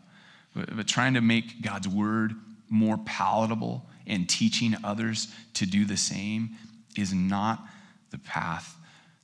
But, 0.54 0.76
but 0.76 0.86
trying 0.86 1.14
to 1.14 1.20
make 1.20 1.62
God's 1.62 1.88
word 1.88 2.34
more 2.68 2.98
palatable 2.98 3.84
and 4.06 4.28
teaching 4.28 4.76
others 4.84 5.28
to 5.54 5.66
do 5.66 5.84
the 5.84 5.96
same 5.96 6.50
is 6.96 7.12
not 7.12 7.60
the 8.10 8.18
path 8.18 8.76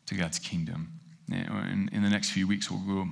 to 0.06 0.14
God's 0.14 0.38
kingdom. 0.38 0.92
In, 1.28 1.88
in 1.92 2.02
the 2.02 2.10
next 2.10 2.30
few 2.30 2.46
weeks, 2.46 2.70
we'll 2.70 2.80
go 2.80 3.08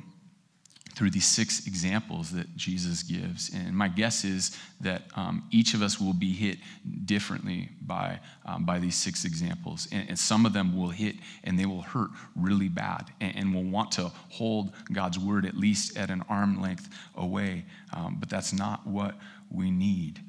through 0.94 1.10
these 1.10 1.26
six 1.26 1.66
examples 1.66 2.30
that 2.32 2.54
Jesus 2.56 3.02
gives. 3.02 3.50
And 3.54 3.74
my 3.74 3.88
guess 3.88 4.24
is 4.24 4.54
that 4.82 5.04
um, 5.14 5.44
each 5.50 5.72
of 5.72 5.80
us 5.80 5.98
will 5.98 6.12
be 6.12 6.32
hit 6.32 6.58
differently 7.06 7.70
by, 7.80 8.20
um, 8.44 8.66
by 8.66 8.78
these 8.78 8.96
six 8.96 9.24
examples. 9.24 9.88
And, 9.92 10.10
and, 10.10 10.18
some 10.18 10.44
of 10.44 10.52
them 10.52 10.76
will 10.76 10.90
hit 10.90 11.16
and 11.44 11.58
they 11.58 11.64
will 11.64 11.80
hurt 11.80 12.10
really 12.36 12.68
bad. 12.68 13.06
And, 13.20 13.36
and 13.36 13.54
will 13.54 13.64
want 13.64 13.92
to 13.92 14.10
hold 14.28 14.72
God's 14.92 15.18
word 15.18 15.46
at 15.46 15.56
least 15.56 15.96
at 15.96 16.10
an 16.10 16.22
arm 16.28 16.60
length 16.60 16.90
away. 17.14 17.64
Um, 17.94 18.16
but 18.20 18.28
that's 18.28 18.52
not 18.52 18.86
what 18.86 19.14
we 19.50 19.70
need 19.70 20.20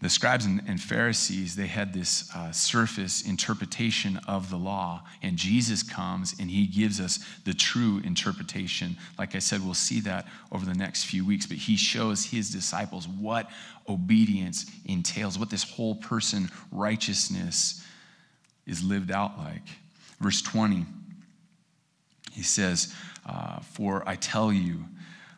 the 0.00 0.08
scribes 0.08 0.46
and, 0.46 0.62
and 0.66 0.80
Pharisees, 0.80 1.56
they 1.56 1.66
had 1.66 1.92
this 1.92 2.30
uh, 2.34 2.50
surface 2.52 3.20
interpretation 3.20 4.18
of 4.26 4.48
the 4.48 4.56
law, 4.56 5.02
and 5.22 5.36
Jesus 5.36 5.82
comes 5.82 6.34
and 6.40 6.50
he 6.50 6.66
gives 6.66 7.00
us 7.00 7.18
the 7.44 7.52
true 7.52 8.00
interpretation. 8.02 8.96
Like 9.18 9.36
I 9.36 9.40
said, 9.40 9.62
we'll 9.62 9.74
see 9.74 10.00
that 10.00 10.26
over 10.50 10.64
the 10.64 10.74
next 10.74 11.04
few 11.04 11.26
weeks, 11.26 11.44
but 11.44 11.58
he 11.58 11.76
shows 11.76 12.24
his 12.24 12.50
disciples 12.50 13.06
what 13.06 13.50
obedience 13.88 14.64
entails, 14.86 15.38
what 15.38 15.50
this 15.50 15.64
whole 15.64 15.96
person 15.96 16.50
righteousness 16.72 17.84
is 18.66 18.82
lived 18.82 19.10
out 19.10 19.36
like. 19.36 19.68
Verse 20.18 20.40
20, 20.40 20.86
he 22.32 22.42
says, 22.42 22.94
uh, 23.26 23.60
For 23.60 24.02
I 24.08 24.16
tell 24.16 24.50
you, 24.50 24.86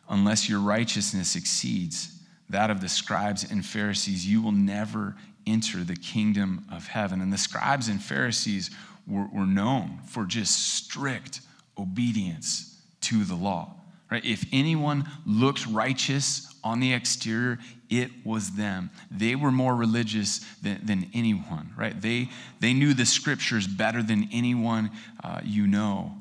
unless 0.07 0.47
your 0.47 0.59
righteousness 0.59 1.35
exceeds 1.35 2.13
that 2.49 2.69
of 2.69 2.81
the 2.81 2.89
scribes 2.89 3.49
and 3.49 3.65
Pharisees, 3.65 4.27
you 4.27 4.41
will 4.41 4.51
never 4.51 5.15
enter 5.45 5.83
the 5.83 5.95
kingdom 5.95 6.65
of 6.71 6.87
heaven. 6.87 7.21
And 7.21 7.31
the 7.31 7.37
scribes 7.37 7.87
and 7.87 8.01
Pharisees 8.01 8.71
were, 9.07 9.27
were 9.33 9.45
known 9.45 9.99
for 10.07 10.25
just 10.25 10.75
strict 10.75 11.41
obedience 11.77 12.81
to 13.01 13.23
the 13.23 13.35
law. 13.35 13.75
Right? 14.09 14.23
If 14.23 14.45
anyone 14.51 15.09
looked 15.25 15.65
righteous 15.65 16.53
on 16.63 16.79
the 16.79 16.93
exterior, 16.93 17.57
it 17.89 18.11
was 18.23 18.51
them. 18.51 18.91
They 19.09 19.35
were 19.35 19.51
more 19.51 19.75
religious 19.75 20.39
than, 20.61 20.85
than 20.85 21.09
anyone, 21.13 21.73
right? 21.75 21.99
They, 21.99 22.29
they 22.59 22.73
knew 22.73 22.93
the 22.93 23.05
scriptures 23.05 23.67
better 23.67 24.03
than 24.03 24.29
anyone 24.31 24.91
uh, 25.23 25.41
you 25.43 25.67
know. 25.67 26.17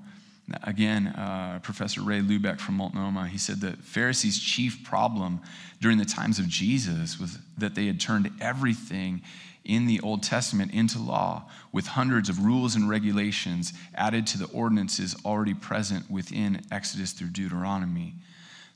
Again, 0.63 1.09
uh, 1.09 1.61
Professor 1.63 2.03
Ray 2.03 2.21
Lubeck 2.21 2.61
from 2.61 2.77
Multnomah, 2.77 3.29
he 3.29 3.39
said 3.39 3.61
that 3.61 3.83
Pharisees' 3.83 4.39
chief 4.39 4.85
problem 4.85 5.41
during 5.81 5.99
the 5.99 6.05
times 6.05 6.39
of 6.39 6.49
Jesus 6.49 7.19
was 7.19 7.39
that 7.59 7.75
they 7.75 7.87
had 7.87 8.01
turned 8.01 8.31
everything 8.41 9.23
in 9.65 9.87
the 9.87 10.01
Old 10.01 10.23
Testament 10.23 10.73
into 10.73 10.99
law 10.99 11.45
with 11.71 11.87
hundreds 11.87 12.29
of 12.29 12.45
rules 12.45 12.75
and 12.75 12.89
regulations 12.89 13.73
added 13.95 14.27
to 14.29 14.39
the 14.39 14.47
ordinances 14.47 15.17
already 15.25 15.55
present 15.55 16.11
within 16.11 16.63
Exodus 16.71 17.13
through 17.13 17.29
Deuteronomy. 17.29 18.15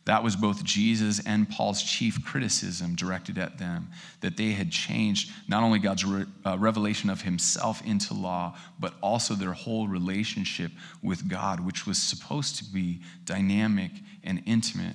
That 0.06 0.22
was 0.22 0.36
both 0.36 0.62
Jesus 0.62 1.20
and 1.26 1.50
Paul's 1.50 1.82
chief 1.82 2.24
criticism 2.24 2.94
directed 2.94 3.38
at 3.38 3.58
them, 3.58 3.88
that 4.20 4.36
they 4.36 4.52
had 4.52 4.70
changed 4.70 5.32
not 5.48 5.64
only 5.64 5.80
God's 5.80 6.04
re- 6.04 6.26
uh, 6.44 6.56
revelation 6.58 7.10
of 7.10 7.22
himself 7.22 7.84
into 7.84 8.14
law, 8.14 8.56
but 8.78 8.94
also 9.02 9.34
their 9.34 9.52
whole 9.52 9.88
relationship 9.88 10.70
with 11.02 11.28
God, 11.28 11.58
which 11.58 11.86
was 11.86 11.98
supposed 11.98 12.56
to 12.58 12.64
be 12.64 13.00
dynamic 13.24 13.90
and 14.22 14.42
intimate. 14.46 14.94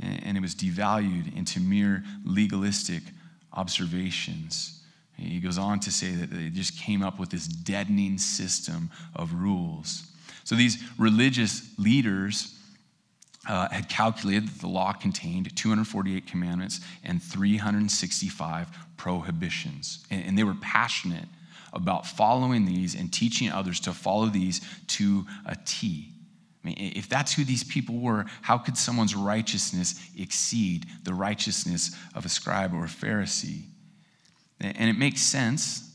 And, 0.00 0.24
and 0.24 0.36
it 0.36 0.40
was 0.40 0.56
devalued 0.56 1.36
into 1.36 1.60
mere 1.60 2.02
legalistic 2.24 3.04
observations. 3.52 4.82
He 5.16 5.38
goes 5.38 5.58
on 5.58 5.78
to 5.80 5.92
say 5.92 6.10
that 6.12 6.30
they 6.30 6.48
just 6.48 6.76
came 6.76 7.04
up 7.04 7.20
with 7.20 7.30
this 7.30 7.46
deadening 7.46 8.18
system 8.18 8.90
of 9.14 9.32
rules. 9.32 10.06
So 10.42 10.56
these 10.56 10.82
religious 10.98 11.72
leaders 11.78 12.56
uh, 13.48 13.68
had 13.70 13.88
calculated 13.88 14.48
that 14.48 14.60
the 14.60 14.68
law 14.68 14.92
contained 14.92 15.54
248 15.56 16.26
commandments 16.26 16.80
and 17.04 17.22
365 17.22 18.68
prohibitions. 18.96 20.04
And, 20.10 20.24
and 20.26 20.38
they 20.38 20.44
were 20.44 20.56
passionate 20.60 21.26
about 21.72 22.06
following 22.06 22.66
these 22.66 22.94
and 22.94 23.12
teaching 23.12 23.50
others 23.50 23.80
to 23.80 23.92
follow 23.92 24.26
these 24.26 24.60
to 24.88 25.24
a 25.46 25.56
T. 25.64 26.12
I 26.62 26.68
mean, 26.68 26.92
if 26.94 27.08
that's 27.08 27.32
who 27.32 27.44
these 27.44 27.64
people 27.64 27.98
were, 27.98 28.26
how 28.42 28.58
could 28.58 28.76
someone's 28.76 29.14
righteousness 29.14 29.98
exceed 30.18 30.84
the 31.04 31.14
righteousness 31.14 31.96
of 32.14 32.26
a 32.26 32.28
scribe 32.28 32.74
or 32.74 32.84
a 32.84 32.88
Pharisee? 32.88 33.62
And 34.60 34.90
it 34.90 34.98
makes 34.98 35.22
sense 35.22 35.90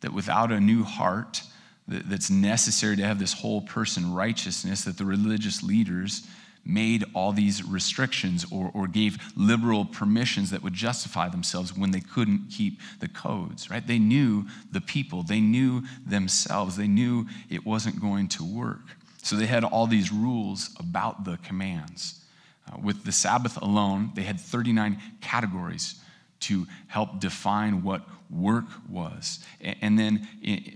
that 0.00 0.12
without 0.12 0.52
a 0.52 0.60
new 0.60 0.84
heart 0.84 1.42
that's 1.88 2.30
necessary 2.30 2.96
to 2.96 3.04
have 3.04 3.18
this 3.18 3.32
whole 3.32 3.62
person 3.62 4.12
righteousness, 4.12 4.84
that 4.84 4.98
the 4.98 5.04
religious 5.04 5.62
leaders 5.62 6.26
made 6.66 7.04
all 7.14 7.32
these 7.32 7.62
restrictions 7.62 8.44
or, 8.50 8.70
or 8.74 8.88
gave 8.88 9.18
liberal 9.36 9.84
permissions 9.84 10.50
that 10.50 10.62
would 10.62 10.72
justify 10.72 11.28
themselves 11.28 11.76
when 11.76 11.92
they 11.92 12.00
couldn't 12.00 12.48
keep 12.50 12.80
the 12.98 13.08
codes, 13.08 13.70
right? 13.70 13.86
They 13.86 14.00
knew 14.00 14.46
the 14.72 14.80
people, 14.80 15.22
they 15.22 15.40
knew 15.40 15.84
themselves, 16.04 16.76
they 16.76 16.88
knew 16.88 17.26
it 17.48 17.64
wasn't 17.64 18.00
going 18.00 18.28
to 18.28 18.44
work. 18.44 18.82
So 19.22 19.36
they 19.36 19.46
had 19.46 19.64
all 19.64 19.86
these 19.86 20.12
rules 20.12 20.70
about 20.78 21.24
the 21.24 21.38
commands. 21.38 22.22
Uh, 22.70 22.78
with 22.82 23.04
the 23.04 23.12
Sabbath 23.12 23.56
alone, 23.62 24.10
they 24.14 24.22
had 24.22 24.40
39 24.40 25.00
categories 25.20 26.00
to 26.40 26.66
help 26.88 27.20
define 27.20 27.82
what 27.82 28.02
work 28.30 28.64
was. 28.88 29.40
And 29.60 29.98
then 29.98 30.28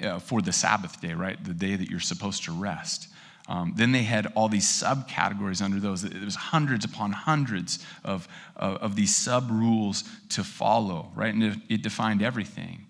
uh, 0.02 0.18
for 0.18 0.42
the 0.42 0.52
Sabbath 0.52 1.00
day, 1.00 1.14
right, 1.14 1.42
the 1.42 1.54
day 1.54 1.76
that 1.76 1.88
you're 1.90 2.00
supposed 2.00 2.44
to 2.44 2.52
rest. 2.52 3.08
Um, 3.48 3.72
then 3.74 3.90
they 3.90 4.04
had 4.04 4.32
all 4.36 4.48
these 4.48 4.66
subcategories 4.66 5.60
under 5.60 5.80
those. 5.80 6.02
There 6.02 6.24
was 6.24 6.36
hundreds 6.36 6.84
upon 6.84 7.10
hundreds 7.10 7.84
of, 8.04 8.28
of, 8.54 8.76
of 8.76 8.96
these 8.96 9.14
sub 9.16 9.50
rules 9.50 10.04
to 10.30 10.44
follow, 10.44 11.10
right? 11.16 11.34
And 11.34 11.60
it, 11.68 11.82
defined 11.82 12.22
everything. 12.22 12.86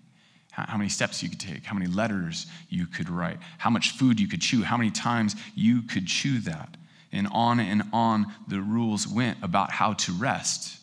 How, 0.51 0.77
many 0.77 0.89
steps 0.89 1.23
you 1.23 1.29
could 1.29 1.39
take, 1.39 1.63
how 1.63 1.73
many 1.73 1.87
letters 1.87 2.45
you 2.69 2.85
could 2.85 3.09
write, 3.09 3.37
how 3.57 3.69
much 3.69 3.91
food 3.91 4.19
you 4.19 4.27
could 4.27 4.41
chew, 4.41 4.61
how 4.61 4.77
many 4.77 4.91
times 4.91 5.35
you 5.55 5.81
could 5.81 6.05
chew 6.05 6.39
that. 6.41 6.77
And 7.11 7.27
on 7.31 7.59
and 7.59 7.83
on 7.91 8.27
the 8.47 8.61
rules 8.61 9.07
went 9.07 9.37
about 9.41 9.71
how 9.71 9.93
to 9.93 10.11
rest, 10.11 10.77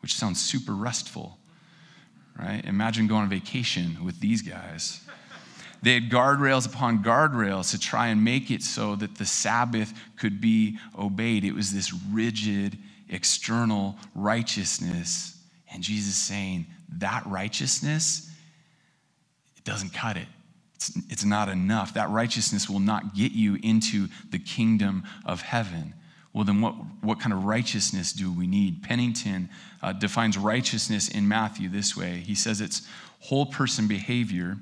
which 0.00 0.14
sounds 0.14 0.40
super 0.40 0.74
restful, 0.74 1.38
right? 2.38 2.64
Imagine 2.64 3.06
going 3.06 3.22
on 3.22 3.28
vacation 3.28 3.98
with 4.04 4.20
these 4.20 4.42
guys. 4.42 5.00
They 5.82 5.94
had 5.94 6.08
guardrails 6.08 6.66
upon 6.66 7.04
guardrails 7.04 7.70
to 7.72 7.78
try 7.78 8.08
and 8.08 8.24
make 8.24 8.50
it 8.50 8.62
so 8.62 8.96
that 8.96 9.16
the 9.16 9.26
Sabbath 9.26 9.92
could 10.16 10.40
be 10.40 10.78
obeyed. 10.98 11.44
It 11.44 11.52
was 11.52 11.72
this 11.74 11.92
rigid, 12.10 12.78
external 13.10 13.96
righteousness. 14.14 15.38
And 15.72 15.82
Jesus 15.82 16.16
saying, 16.16 16.66
that 16.98 17.26
righteousness, 17.26 18.30
it 19.56 19.64
doesn't 19.64 19.92
cut 19.92 20.16
it. 20.16 20.28
It's, 20.76 20.96
it's 21.10 21.24
not 21.24 21.48
enough. 21.48 21.94
That 21.94 22.08
righteousness 22.10 22.68
will 22.68 22.80
not 22.80 23.14
get 23.14 23.32
you 23.32 23.58
into 23.62 24.08
the 24.30 24.38
kingdom 24.38 25.04
of 25.24 25.42
heaven. 25.42 25.94
Well, 26.34 26.44
then 26.44 26.60
what, 26.60 26.74
what 27.00 27.20
kind 27.20 27.32
of 27.32 27.44
righteousness 27.44 28.12
do 28.12 28.30
we 28.30 28.46
need? 28.46 28.82
Pennington 28.82 29.48
uh, 29.82 29.92
defines 29.92 30.36
righteousness 30.36 31.08
in 31.08 31.26
Matthew 31.26 31.68
this 31.68 31.96
way 31.96 32.18
he 32.18 32.34
says 32.34 32.60
it's 32.60 32.82
whole 33.20 33.46
person 33.46 33.88
behavior 33.88 34.58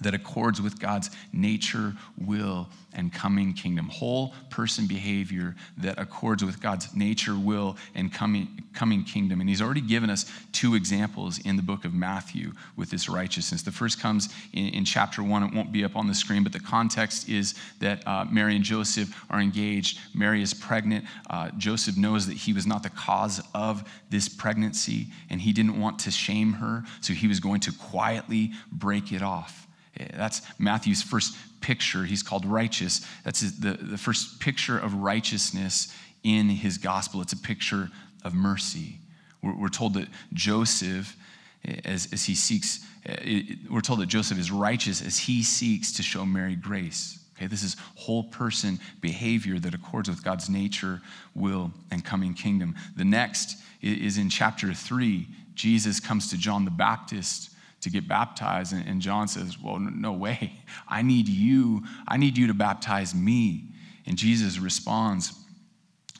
that 0.00 0.14
accords 0.14 0.60
with 0.60 0.78
God's 0.80 1.10
nature, 1.32 1.94
will, 2.18 2.68
and 2.92 3.12
coming 3.12 3.52
kingdom. 3.52 3.88
Whole 3.88 4.34
person 4.50 4.86
behavior 4.86 5.54
that 5.78 5.98
accords 5.98 6.44
with 6.44 6.60
God's 6.60 6.94
nature, 6.94 7.36
will, 7.36 7.76
and 7.94 8.12
coming, 8.12 8.62
coming 8.72 9.04
kingdom. 9.04 9.40
And 9.40 9.48
he's 9.48 9.62
already 9.62 9.80
given 9.80 10.10
us 10.10 10.30
two 10.52 10.74
examples 10.74 11.38
in 11.38 11.56
the 11.56 11.62
book 11.62 11.84
of 11.84 11.94
Matthew 11.94 12.52
with 12.76 12.90
this 12.90 13.08
righteousness. 13.08 13.62
The 13.62 13.72
first 13.72 14.00
comes 14.00 14.28
in, 14.52 14.68
in 14.68 14.84
chapter 14.84 15.22
one. 15.22 15.42
It 15.42 15.54
won't 15.54 15.72
be 15.72 15.84
up 15.84 15.96
on 15.96 16.06
the 16.06 16.14
screen, 16.14 16.42
but 16.42 16.52
the 16.52 16.60
context 16.60 17.28
is 17.28 17.54
that 17.80 18.06
uh, 18.06 18.24
Mary 18.30 18.56
and 18.56 18.64
Joseph 18.64 19.14
are 19.30 19.40
engaged. 19.40 19.98
Mary 20.14 20.42
is 20.42 20.54
pregnant. 20.54 21.04
Uh, 21.30 21.50
Joseph 21.56 21.96
knows 21.96 22.26
that 22.26 22.36
he 22.36 22.52
was 22.52 22.66
not 22.66 22.82
the 22.82 22.90
cause 22.90 23.40
of 23.54 23.88
this 24.10 24.28
pregnancy, 24.28 25.08
and 25.30 25.40
he 25.40 25.52
didn't 25.52 25.80
want 25.80 25.98
to 26.00 26.10
shame 26.10 26.54
her, 26.54 26.84
so 27.00 27.12
he 27.12 27.26
was 27.26 27.40
going 27.40 27.60
to 27.60 27.72
quietly 27.72 28.52
break 28.70 29.12
it 29.12 29.22
off. 29.22 29.66
That's 29.96 30.42
Matthew's 30.58 31.02
first 31.02 31.36
picture. 31.60 32.04
He's 32.04 32.22
called 32.22 32.44
righteous. 32.44 33.06
That's 33.24 33.40
the, 33.40 33.72
the 33.72 33.98
first 33.98 34.40
picture 34.40 34.78
of 34.78 34.94
righteousness 34.94 35.94
in 36.22 36.48
his 36.48 36.78
gospel. 36.78 37.22
It's 37.22 37.32
a 37.32 37.38
picture 37.38 37.90
of 38.24 38.34
mercy. 38.34 38.98
We're, 39.42 39.54
we're 39.54 39.68
told 39.68 39.94
that 39.94 40.08
Joseph, 40.32 41.16
as, 41.84 42.08
as 42.12 42.24
he 42.24 42.34
seeks, 42.34 42.84
we're 43.70 43.80
told 43.80 44.00
that 44.00 44.06
Joseph 44.06 44.38
is 44.38 44.50
righteous 44.50 45.00
as 45.00 45.18
he 45.18 45.42
seeks 45.42 45.92
to 45.92 46.02
show 46.02 46.24
Mary 46.24 46.56
grace. 46.56 47.20
Okay, 47.36 47.46
this 47.46 47.62
is 47.62 47.76
whole 47.96 48.24
person 48.24 48.78
behavior 49.00 49.58
that 49.58 49.74
accords 49.74 50.08
with 50.08 50.22
God's 50.22 50.48
nature, 50.48 51.02
will, 51.34 51.72
and 51.90 52.04
coming 52.04 52.32
kingdom. 52.32 52.74
The 52.96 53.04
next 53.04 53.58
is 53.82 54.18
in 54.18 54.30
chapter 54.30 54.72
three. 54.72 55.26
Jesus 55.54 56.00
comes 56.00 56.30
to 56.30 56.38
John 56.38 56.64
the 56.64 56.70
Baptist 56.70 57.50
to 57.84 57.90
get 57.90 58.08
baptized. 58.08 58.72
And, 58.72 59.00
John 59.00 59.28
says, 59.28 59.58
Well, 59.60 59.78
no 59.78 60.12
way. 60.12 60.52
I 60.88 61.02
need 61.02 61.28
you. 61.28 61.84
I 62.08 62.16
need 62.16 62.36
you 62.36 62.48
to 62.48 62.54
baptize 62.54 63.14
me. 63.14 63.68
And 64.06 64.16
Jesus 64.16 64.58
responds, 64.58 65.32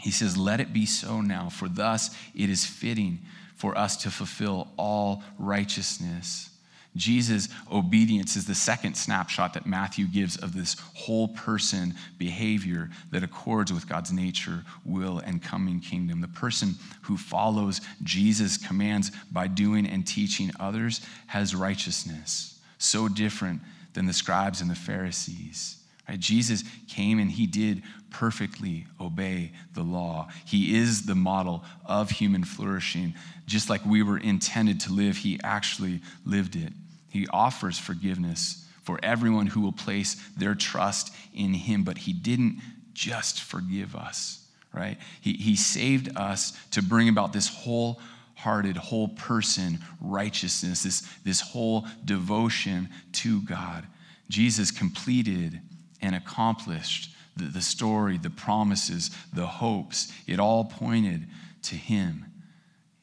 He 0.01 0.11
says, 0.11 0.37
Let 0.37 0.61
it 0.61 0.73
be 0.73 0.87
so 0.87 1.21
now, 1.21 1.49
for 1.49 1.69
thus 1.69 2.17
it 2.35 2.49
is 2.49 2.65
fitting 2.65 3.21
for 3.57 3.77
us 3.77 3.97
to 3.99 4.11
fulfill 4.11 4.69
all 4.77 5.23
righteousness. 5.39 6.51
Jesus' 6.97 7.49
obedience 7.73 8.37
is 8.37 8.47
the 8.47 8.55
second 8.55 8.95
snapshot 8.95 9.55
that 9.55 9.67
Matthew 9.67 10.07
gives 10.07 10.37
of 10.37 10.55
this 10.55 10.77
whole 10.95 11.29
person 11.29 11.95
behavior 12.19 12.89
that 13.11 13.25
accords 13.25 13.73
with 13.73 13.89
God's 13.89 14.13
nature, 14.13 14.65
will, 14.85 15.19
and 15.19 15.43
coming 15.43 15.81
kingdom. 15.81 16.21
The 16.21 16.29
person 16.29 16.77
who 17.03 17.17
follows 17.17 17.81
Jesus' 18.05 18.57
commands 18.57 19.11
by 19.33 19.49
doing 19.49 19.87
and 19.87 20.07
teaching 20.07 20.53
others 20.61 21.01
has 21.27 21.55
righteousness, 21.55 22.61
so 22.79 23.09
different 23.09 23.61
than 23.95 24.07
the 24.07 24.13
scribes 24.13 24.61
and 24.61 24.71
the 24.71 24.77
Pharisees. 24.77 25.79
Right? 26.09 26.21
Jesus 26.21 26.63
came 26.89 27.19
and 27.19 27.31
he 27.31 27.47
did 27.47 27.83
perfectly 28.11 28.87
obey 29.01 29.51
the 29.75 29.83
law. 29.83 30.29
He 30.45 30.77
is 30.77 31.07
the 31.07 31.17
model 31.17 31.65
of 31.85 32.11
human 32.11 32.45
flourishing. 32.45 33.15
Just 33.47 33.69
like 33.69 33.85
we 33.85 34.05
were 34.05 34.19
intended 34.19 34.79
to 34.81 34.93
live, 34.93 35.17
he 35.17 35.41
actually 35.43 36.01
lived 36.25 36.55
it. 36.55 36.73
He 37.15 37.29
offers 37.29 37.79
forgiveness 37.79 38.67
for 38.83 38.99
everyone 39.01 39.47
who 39.47 39.61
will 39.61 39.71
place 39.71 40.17
their 40.37 40.57
trust 40.57 41.15
in 41.33 41.55
him, 41.55 41.85
but 41.85 41.97
he 41.97 42.13
didn't 42.13 42.61
just 42.93 43.41
forgive 43.41 43.95
us, 43.95 44.45
right? 44.73 44.99
He, 45.21 45.35
he 45.35 45.55
saved 45.55 46.11
us 46.17 46.59
to 46.73 46.83
bring 46.83 47.09
about 47.09 47.33
this 47.33 47.47
whole 47.47 48.01
hearted, 48.35 48.77
whole 48.77 49.07
person 49.07 49.79
righteousness, 50.01 50.83
this, 50.83 51.03
this 51.25 51.41
whole 51.41 51.87
devotion 52.05 52.89
to 53.13 53.43
God. 53.43 53.87
Jesus 54.29 54.73
completed 54.73 55.61
and 56.03 56.17
accomplished 56.17 57.15
the, 57.37 57.45
the 57.45 57.63
story, 57.63 58.19
the 58.19 58.29
promises, 58.29 59.13
the 59.33 59.47
hopes. 59.47 60.13
It 60.27 60.41
all 60.41 60.65
pointed 60.65 61.29
to 61.63 61.77
him. 61.77 62.24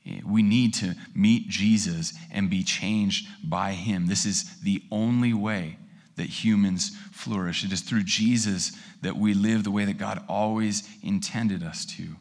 Eh, 0.06 0.22
we 0.26 0.42
need 0.42 0.74
to 0.76 0.96
meet 1.14 1.50
Jesus 1.50 2.14
and 2.32 2.50
be 2.50 2.64
changed 2.64 3.28
by 3.44 3.74
him. 3.74 4.08
This 4.08 4.26
is 4.26 4.60
the 4.62 4.82
only 4.92 5.34
way 5.34 5.78
that 6.16 6.28
humans 6.28 6.92
flourish. 7.12 7.64
It 7.64 7.72
is 7.72 7.82
through 7.82 8.04
Jesus 8.04 8.72
that 9.02 9.16
we 9.16 9.34
live 9.34 9.64
the 9.64 9.72
way 9.72 9.86
that 9.86 9.98
God 9.98 10.24
always 10.28 10.88
intended 11.04 11.64
us 11.64 11.86
to. 11.98 12.16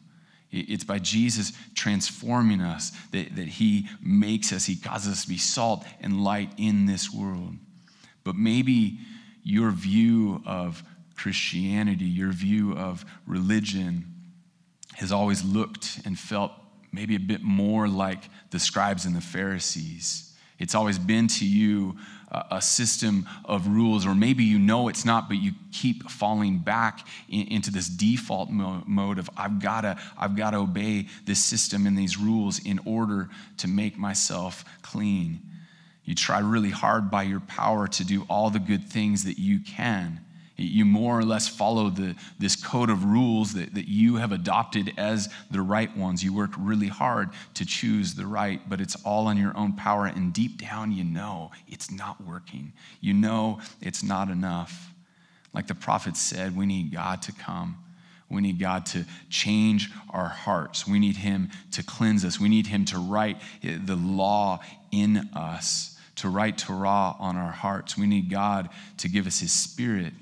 It's 0.51 0.83
by 0.83 0.99
Jesus 0.99 1.53
transforming 1.75 2.61
us 2.61 2.91
that, 3.11 3.35
that 3.37 3.47
he 3.47 3.87
makes 4.01 4.51
us, 4.51 4.65
he 4.65 4.75
causes 4.75 5.13
us 5.13 5.23
to 5.23 5.29
be 5.29 5.37
salt 5.37 5.85
and 6.01 6.23
light 6.23 6.51
in 6.57 6.85
this 6.85 7.11
world. 7.11 7.55
But 8.23 8.35
maybe 8.35 8.99
your 9.43 9.71
view 9.71 10.43
of 10.45 10.83
Christianity, 11.15 12.05
your 12.05 12.31
view 12.31 12.73
of 12.73 13.05
religion, 13.25 14.05
has 14.95 15.11
always 15.11 15.43
looked 15.43 16.01
and 16.05 16.19
felt 16.19 16.51
maybe 16.91 17.15
a 17.15 17.19
bit 17.19 17.41
more 17.41 17.87
like 17.87 18.29
the 18.49 18.59
scribes 18.59 19.05
and 19.05 19.15
the 19.15 19.21
Pharisees. 19.21 20.33
It's 20.59 20.75
always 20.75 20.99
been 20.99 21.27
to 21.27 21.45
you 21.45 21.97
a 22.49 22.61
system 22.61 23.27
of 23.43 23.67
rules, 23.67 24.05
or 24.05 24.15
maybe 24.15 24.43
you 24.43 24.57
know 24.57 24.87
it's 24.87 25.03
not, 25.03 25.27
but 25.27 25.37
you 25.37 25.51
keep 25.73 26.09
falling 26.09 26.59
back 26.59 27.05
in, 27.27 27.47
into 27.47 27.71
this 27.71 27.89
default 27.89 28.49
mo- 28.49 28.83
mode 28.87 29.19
of 29.19 29.29
I've 29.35 29.61
gotta, 29.61 29.97
I've 30.17 30.37
gotta 30.37 30.57
obey 30.57 31.07
this 31.25 31.43
system 31.43 31.85
and 31.85 31.97
these 31.97 32.17
rules 32.17 32.63
in 32.63 32.79
order 32.85 33.29
to 33.57 33.67
make 33.67 33.97
myself 33.97 34.63
clean. 34.81 35.41
You 36.05 36.15
try 36.15 36.39
really 36.39 36.69
hard 36.69 37.11
by 37.11 37.23
your 37.23 37.41
power 37.41 37.87
to 37.89 38.05
do 38.05 38.25
all 38.29 38.49
the 38.49 38.59
good 38.59 38.85
things 38.85 39.25
that 39.25 39.37
you 39.37 39.59
can. 39.59 40.21
You 40.61 40.85
more 40.85 41.17
or 41.17 41.23
less 41.23 41.47
follow 41.47 41.89
the, 41.89 42.15
this 42.39 42.55
code 42.55 42.89
of 42.89 43.05
rules 43.05 43.53
that, 43.53 43.73
that 43.73 43.87
you 43.87 44.17
have 44.17 44.31
adopted 44.31 44.93
as 44.97 45.29
the 45.49 45.61
right 45.61 45.95
ones. 45.97 46.23
You 46.23 46.33
work 46.33 46.51
really 46.57 46.87
hard 46.87 47.29
to 47.55 47.65
choose 47.65 48.13
the 48.13 48.25
right, 48.25 48.61
but 48.69 48.81
it's 48.81 48.95
all 49.03 49.27
on 49.27 49.37
your 49.37 49.55
own 49.57 49.73
power. 49.73 50.05
And 50.05 50.33
deep 50.33 50.59
down, 50.61 50.91
you 50.91 51.03
know 51.03 51.51
it's 51.67 51.91
not 51.91 52.21
working. 52.25 52.73
You 52.99 53.13
know 53.13 53.59
it's 53.81 54.03
not 54.03 54.29
enough. 54.29 54.93
Like 55.53 55.67
the 55.67 55.75
prophet 55.75 56.15
said, 56.15 56.55
we 56.55 56.65
need 56.65 56.91
God 56.91 57.21
to 57.23 57.31
come. 57.31 57.77
We 58.29 58.41
need 58.41 58.59
God 58.59 58.85
to 58.87 59.05
change 59.29 59.89
our 60.09 60.29
hearts. 60.29 60.87
We 60.87 60.99
need 60.99 61.17
Him 61.17 61.49
to 61.73 61.83
cleanse 61.83 62.23
us. 62.23 62.39
We 62.39 62.47
need 62.47 62.67
Him 62.67 62.85
to 62.85 62.97
write 62.97 63.41
the 63.61 63.97
law 63.97 64.61
in 64.91 65.29
us, 65.35 65.97
to 66.15 66.29
write 66.29 66.57
Torah 66.57 67.15
on 67.19 67.35
our 67.35 67.51
hearts. 67.51 67.97
We 67.97 68.07
need 68.07 68.29
God 68.29 68.69
to 68.97 69.09
give 69.09 69.27
us 69.27 69.41
His 69.41 69.51
Spirit 69.51 70.13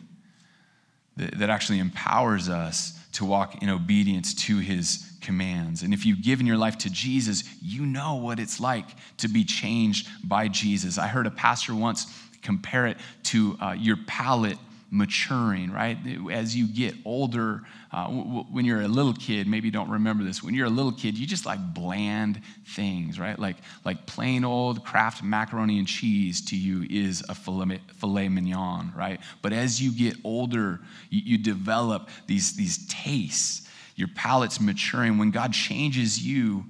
that, 1.19 1.37
that 1.39 1.49
actually 1.49 1.79
empowers 1.79 2.49
us 2.49 2.99
to 3.13 3.25
walk 3.25 3.61
in 3.61 3.69
obedience 3.69 4.33
to 4.33 4.57
his 4.57 5.05
commands. 5.21 5.83
And 5.83 5.93
if 5.93 6.05
you've 6.05 6.21
given 6.21 6.45
your 6.45 6.57
life 6.57 6.77
to 6.79 6.89
Jesus, 6.89 7.43
you 7.61 7.85
know 7.85 8.15
what 8.15 8.39
it's 8.39 8.59
like 8.59 8.85
to 9.17 9.27
be 9.27 9.43
changed 9.43 10.07
by 10.23 10.47
Jesus. 10.47 10.97
I 10.97 11.07
heard 11.07 11.27
a 11.27 11.31
pastor 11.31 11.75
once 11.75 12.07
compare 12.41 12.87
it 12.87 12.97
to 13.23 13.57
uh, 13.61 13.75
your 13.77 13.97
palate 14.07 14.57
maturing, 14.91 15.71
right? 15.71 15.97
As 16.31 16.55
you 16.55 16.67
get 16.67 16.95
older, 17.05 17.61
uh, 17.91 18.07
w- 18.07 18.45
when 18.51 18.65
you're 18.65 18.81
a 18.81 18.87
little 18.87 19.13
kid, 19.13 19.47
maybe 19.47 19.67
you 19.67 19.71
don't 19.71 19.89
remember 19.89 20.23
this. 20.23 20.41
When 20.41 20.53
you're 20.53 20.67
a 20.67 20.71
little 20.71 20.91
kid, 20.91 21.17
you 21.17 21.27
just 21.27 21.45
like 21.45 21.59
bland 21.73 22.41
things, 22.65 23.19
right? 23.19 23.37
Like, 23.37 23.57
like 23.85 24.05
plain 24.05 24.43
old 24.43 24.83
Kraft 24.83 25.23
macaroni 25.23 25.77
and 25.77 25.87
cheese 25.87 26.41
to 26.49 26.57
you 26.57 26.85
is 26.89 27.23
a 27.29 27.35
filet, 27.35 27.81
filet 27.97 28.29
mignon, 28.29 28.91
right? 28.95 29.19
But 29.41 29.53
as 29.53 29.81
you 29.81 29.91
get 29.91 30.17
older, 30.23 30.79
you, 31.09 31.21
you 31.23 31.37
develop 31.37 32.09
these, 32.27 32.55
these 32.55 32.87
tastes. 32.87 33.67
Your 33.95 34.09
palate's 34.15 34.59
maturing. 34.59 35.17
When 35.17 35.31
God 35.31 35.53
changes 35.53 36.19
you, 36.19 36.65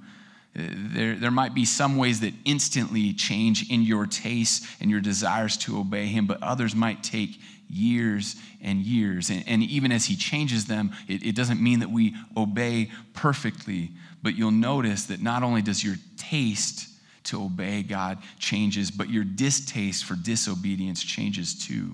uh, 0.58 0.62
there, 0.66 1.14
there 1.14 1.30
might 1.30 1.54
be 1.54 1.64
some 1.64 1.96
ways 1.96 2.20
that 2.20 2.34
instantly 2.44 3.12
change 3.12 3.70
in 3.70 3.82
your 3.82 4.06
tastes 4.06 4.66
and 4.80 4.90
your 4.90 5.00
desires 5.00 5.56
to 5.58 5.78
obey 5.78 6.06
Him, 6.06 6.26
but 6.26 6.42
others 6.42 6.74
might 6.74 7.02
take 7.02 7.40
years 7.70 8.36
and 8.62 8.80
years. 8.80 9.30
And, 9.30 9.44
and 9.46 9.62
even 9.62 9.92
as 9.92 10.04
He 10.06 10.16
changes 10.16 10.66
them, 10.66 10.92
it, 11.08 11.24
it 11.24 11.34
doesn't 11.34 11.62
mean 11.62 11.80
that 11.80 11.90
we 11.90 12.14
obey 12.36 12.90
perfectly, 13.14 13.90
but 14.22 14.36
you'll 14.36 14.50
notice 14.50 15.04
that 15.06 15.22
not 15.22 15.42
only 15.42 15.62
does 15.62 15.82
your 15.82 15.96
taste 16.16 16.88
to 17.24 17.42
obey 17.42 17.82
God 17.82 18.18
changes, 18.38 18.90
but 18.90 19.10
your 19.10 19.24
distaste 19.24 20.04
for 20.04 20.14
disobedience 20.14 21.02
changes 21.02 21.54
too. 21.54 21.92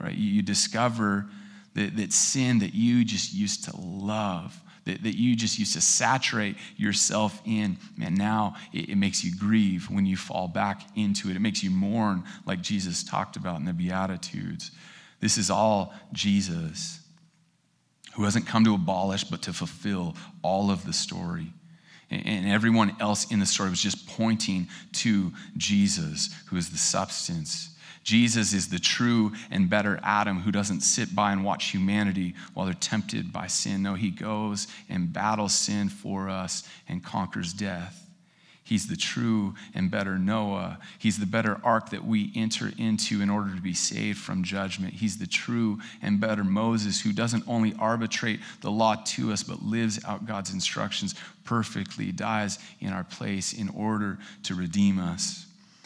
Right? 0.00 0.14
You, 0.14 0.30
you 0.30 0.42
discover 0.42 1.26
that, 1.74 1.96
that 1.96 2.12
sin 2.12 2.58
that 2.60 2.74
you 2.74 3.04
just 3.04 3.34
used 3.34 3.64
to 3.64 3.76
love 3.76 4.60
that, 4.84 5.02
that 5.02 5.16
you 5.16 5.34
just 5.34 5.58
used 5.58 5.74
to 5.74 5.80
saturate 5.80 6.56
yourself 6.76 7.40
in, 7.44 7.78
man, 7.96 8.14
now 8.14 8.54
it, 8.72 8.90
it 8.90 8.96
makes 8.96 9.24
you 9.24 9.32
grieve 9.36 9.88
when 9.90 10.06
you 10.06 10.16
fall 10.16 10.48
back 10.48 10.82
into 10.94 11.30
it. 11.30 11.36
It 11.36 11.40
makes 11.40 11.62
you 11.62 11.70
mourn, 11.70 12.24
like 12.46 12.60
Jesus 12.60 13.02
talked 13.02 13.36
about 13.36 13.58
in 13.58 13.64
the 13.64 13.72
Beatitudes. 13.72 14.70
This 15.24 15.38
is 15.38 15.48
all 15.48 15.94
Jesus, 16.12 17.00
who 18.14 18.24
hasn't 18.24 18.46
come 18.46 18.64
to 18.64 18.74
abolish, 18.74 19.24
but 19.24 19.40
to 19.42 19.54
fulfill 19.54 20.14
all 20.42 20.70
of 20.70 20.84
the 20.84 20.92
story. 20.92 21.52
And 22.10 22.46
everyone 22.46 22.94
else 23.00 23.32
in 23.32 23.40
the 23.40 23.46
story 23.46 23.70
was 23.70 23.80
just 23.80 24.06
pointing 24.06 24.68
to 24.92 25.32
Jesus, 25.56 26.28
who 26.48 26.58
is 26.58 26.68
the 26.68 26.76
substance 26.76 27.74
Jesus 28.04 28.52
is 28.52 28.68
the 28.68 28.78
true 28.78 29.32
and 29.50 29.68
better 29.68 29.98
Adam 30.02 30.40
who 30.40 30.52
doesn't 30.52 30.82
sit 30.82 31.14
by 31.14 31.32
and 31.32 31.42
watch 31.42 31.70
humanity 31.70 32.34
while 32.52 32.66
they're 32.66 32.74
tempted 32.74 33.32
by 33.32 33.46
sin. 33.46 33.82
No, 33.82 33.94
he 33.94 34.10
goes 34.10 34.68
and 34.90 35.10
battles 35.10 35.54
sin 35.54 35.88
for 35.88 36.28
us 36.28 36.68
and 36.86 37.02
conquers 37.02 37.54
death. 37.54 38.03
He's 38.64 38.86
the 38.86 38.96
true 38.96 39.54
and 39.74 39.90
better 39.90 40.18
Noah. 40.18 40.78
He's 40.98 41.18
the 41.18 41.26
better 41.26 41.60
ark 41.62 41.90
that 41.90 42.04
we 42.04 42.32
enter 42.34 42.72
into 42.78 43.20
in 43.20 43.28
order 43.28 43.54
to 43.54 43.60
be 43.60 43.74
saved 43.74 44.18
from 44.18 44.42
judgment. 44.42 44.94
He's 44.94 45.18
the 45.18 45.26
true 45.26 45.80
and 46.00 46.18
better 46.18 46.42
Moses 46.42 47.02
who 47.02 47.12
doesn't 47.12 47.44
only 47.46 47.74
arbitrate 47.78 48.40
the 48.62 48.70
law 48.70 48.96
to 49.04 49.32
us, 49.32 49.42
but 49.42 49.62
lives 49.62 50.02
out 50.06 50.24
God's 50.24 50.52
instructions 50.52 51.14
perfectly, 51.44 52.10
dies 52.10 52.58
in 52.80 52.94
our 52.94 53.04
place 53.04 53.52
in 53.52 53.68
order 53.68 54.18
to 54.44 54.54
redeem 54.54 54.98
us. 54.98 55.44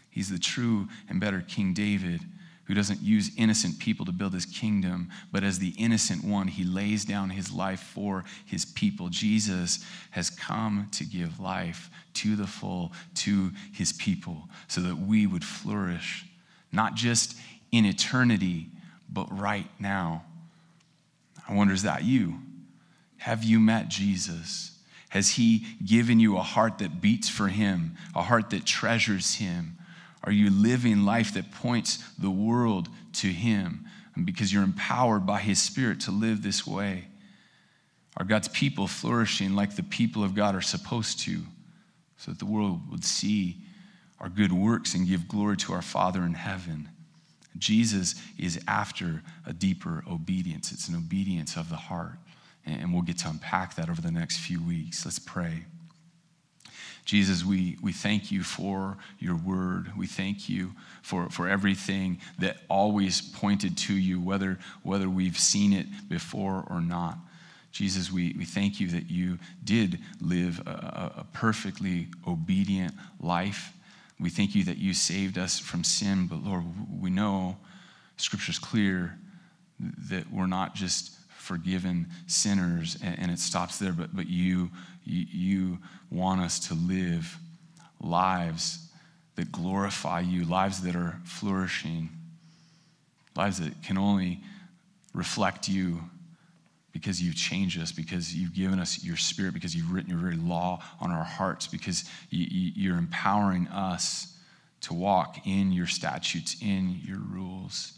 He's 0.09 0.31
the 0.31 0.39
true 0.39 0.89
and 1.09 1.21
better 1.21 1.45
King 1.47 1.75
David 1.75 2.21
who 2.69 2.75
doesn't 2.75 3.01
use 3.01 3.31
innocent 3.39 3.79
people 3.79 4.05
to 4.05 4.13
build 4.13 4.35
his 4.35 4.45
kingdom, 4.45 5.09
but 5.33 5.43
as 5.43 5.59
the 5.59 5.75
innocent 5.79 6.23
one, 6.23 6.47
he 6.47 6.65
lays 6.65 7.03
down 7.07 7.31
his 7.31 7.51
life 7.51 7.81
for 7.81 8.25
his 8.45 8.67
people. 8.67 9.09
Jesus 9.09 9.83
has 10.11 10.29
come 10.29 10.87
to 10.93 11.05
give 11.05 11.41
life 11.41 11.89
to 12.13 12.37
the 12.37 12.47
full 12.47 12.93
to 13.15 13.51
his 13.73 13.95
people 13.95 14.51
so 14.69 14.83
that 14.83 14.99
we 14.99 15.27
would 15.27 15.45
flourish, 15.45 16.27
not 16.71 16.95
just 16.95 17.37
in 17.73 17.87
eternity, 17.87 18.67
but 19.09 19.27
right 19.37 19.69
now. 19.81 20.25
I 21.49 21.55
wonder, 21.55 21.73
is 21.73 21.85
that 21.85 22.05
you? 22.05 22.35
Have 23.17 23.45
you 23.45 23.59
met 23.61 23.89
Jesus? 23.89 24.73
Has 25.09 25.31
he 25.31 25.65
given 25.83 26.21
you 26.21 26.37
a 26.37 26.43
heart 26.43 26.79
that 26.79 27.01
beats 27.01 27.31
for 27.31 27.49
him, 27.49 27.97
a 28.15 28.21
heart 28.21 28.51
that 28.51 28.67
treasures 28.67 29.37
him? 29.37 29.78
Are 30.29 30.33
you 30.33 30.51
living 30.51 31.07
life 31.07 31.33
that 31.35 31.51
points 31.53 32.05
the 32.19 32.29
world 32.29 32.91
to 33.15 33.29
Him? 33.29 33.87
And 34.15 34.27
because 34.27 34.53
you're 34.53 34.63
empowered 34.63 35.25
by 35.25 35.41
His 35.41 35.59
Spirit 35.59 36.01
to 36.01 36.11
live 36.11 36.43
this 36.43 36.67
way. 36.67 37.07
Are 38.15 38.27
God's 38.27 38.49
people 38.49 38.87
flourishing 38.89 39.55
like 39.55 39.75
the 39.75 39.83
people 39.83 40.23
of 40.23 40.35
God 40.35 40.55
are 40.55 40.61
supposed 40.61 41.21
to, 41.21 41.41
so 42.19 42.31
that 42.31 42.39
the 42.39 42.45
world 42.45 42.91
would 42.91 43.07
see 43.07 43.57
our 44.21 44.29
good 44.29 44.53
works 44.53 44.93
and 44.93 45.09
give 45.09 45.29
glory 45.29 45.57
to 45.57 45.73
our 45.73 45.81
Father 45.81 46.23
in 46.23 46.35
heaven? 46.35 46.91
Jesus 47.57 48.15
is 48.37 48.61
after 48.69 49.23
a 49.47 49.55
deeper 49.55 50.05
obedience. 50.07 50.73
It's 50.73 50.89
an 50.89 50.95
obedience 50.95 51.57
of 51.57 51.71
the 51.71 51.77
heart. 51.77 52.19
And 52.67 52.93
we'll 52.93 53.01
get 53.01 53.17
to 53.21 53.31
unpack 53.31 53.77
that 53.77 53.89
over 53.89 54.03
the 54.03 54.11
next 54.11 54.41
few 54.41 54.63
weeks. 54.63 55.07
Let's 55.07 55.19
pray. 55.19 55.65
Jesus, 57.09 57.43
we, 57.43 57.79
we 57.81 57.91
thank 57.95 58.31
you 58.31 58.43
for 58.43 58.99
your 59.19 59.35
word. 59.35 59.91
We 59.97 60.07
thank 60.07 60.47
you 60.47 60.75
for, 61.01 61.31
for 61.31 61.49
everything 61.49 62.19
that 62.39 62.59
always 62.69 63.23
pointed 63.23 63.79
to 63.79 63.95
you, 63.95 64.21
whether, 64.21 64.59
whether 64.83 65.09
we've 65.09 65.39
seen 65.39 65.73
it 65.73 65.87
before 66.11 66.67
or 66.69 66.83
not. 66.83 67.17
Jesus, 67.73 68.13
we, 68.13 68.37
we 68.37 68.45
thank 68.45 68.79
you 68.79 68.89
that 68.89 69.09
you 69.11 69.39
did 69.65 70.01
live 70.21 70.61
a, 70.67 71.15
a 71.21 71.27
perfectly 71.33 72.09
obedient 72.27 72.93
life. 73.21 73.73
We 74.21 74.29
thank 74.29 74.55
you 74.55 74.65
that 74.65 74.77
you 74.77 74.93
saved 74.93 75.39
us 75.39 75.59
from 75.59 75.85
sin, 75.85 76.27
but 76.27 76.45
Lord, 76.45 76.65
we 77.01 77.09
know 77.09 77.57
Scripture's 78.19 78.59
clear 78.59 79.17
that 79.81 80.31
we're 80.31 80.45
not 80.45 80.75
just 80.75 81.18
forgiven 81.49 82.07
sinners 82.27 82.99
and, 83.03 83.19
and 83.19 83.31
it 83.31 83.39
stops 83.39 83.79
there, 83.79 83.93
but, 83.93 84.15
but 84.15 84.29
you, 84.29 84.71
you, 85.03 85.27
you 85.33 85.79
want 86.11 86.43
us 86.43 86.69
to 86.69 86.75
live 86.75 87.39
lives 88.01 88.87
that 89.37 89.51
glorify 89.51 90.21
you, 90.21 90.45
lives 90.45 90.83
that 90.83 90.95
are 90.95 91.19
flourishing, 91.25 92.11
lives 93.35 93.59
that 93.61 93.83
can 93.83 93.97
only 93.97 94.41
reflect 95.15 95.69
you 95.69 96.03
because 96.93 97.23
you've 97.23 97.37
changed 97.37 97.81
us, 97.81 97.93
because 97.93 98.35
you've 98.35 98.55
given 98.55 98.79
us 98.79 99.03
your 99.03 99.17
spirit, 99.17 99.55
because 99.55 99.75
you've 99.75 99.91
written 99.91 100.11
your 100.11 100.19
very 100.19 100.37
law 100.37 100.83
on 101.01 101.11
our 101.11 101.25
hearts, 101.25 101.67
because 101.67 102.05
you, 102.29 102.93
are 102.93 102.99
empowering 102.99 103.69
us 103.69 104.37
to 104.83 104.93
walk 104.93 105.47
in 105.47 105.73
your 105.73 105.87
statutes, 105.87 106.57
in 106.61 107.01
your 107.03 107.21
rules. 107.21 107.93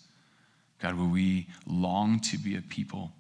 God, 0.81 0.95
will 0.95 1.09
we 1.09 1.49
long 1.67 2.21
to 2.21 2.39
be 2.39 2.57
a 2.57 2.63
people 2.63 3.13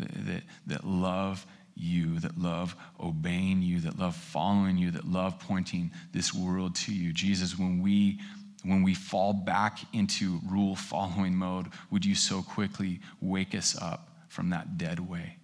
that, 0.00 0.42
that, 0.66 0.86
love 0.86 1.46
you, 1.74 2.18
that 2.20 2.38
love 2.38 2.76
obeying 2.98 3.62
you, 3.62 3.80
that 3.80 3.98
love 3.98 4.14
following 4.16 4.76
you, 4.76 4.90
that 4.90 5.06
love 5.06 5.38
pointing 5.38 5.90
this 6.12 6.34
world 6.34 6.74
to 6.74 6.92
you. 6.92 7.12
Jesus, 7.12 7.58
when 7.58 7.82
we 7.82 8.20
when 8.62 8.82
we 8.82 8.92
fall 8.92 9.32
back 9.32 9.78
into 9.94 10.38
rule 10.46 10.76
following 10.76 11.34
mode, 11.34 11.68
would 11.90 12.04
you 12.04 12.14
so 12.14 12.42
quickly 12.42 13.00
wake 13.20 13.54
us 13.54 13.74
up 13.80 14.10
from 14.28 14.50
that 14.50 14.76
dead 14.76 15.00
way? 15.00 15.36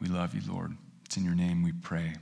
We 0.00 0.08
love 0.08 0.34
you, 0.34 0.40
Lord. 0.50 0.74
It's 1.04 1.18
in 1.18 1.24
your 1.24 1.34
name 1.34 1.62
we 1.62 1.72
pray. 1.72 2.14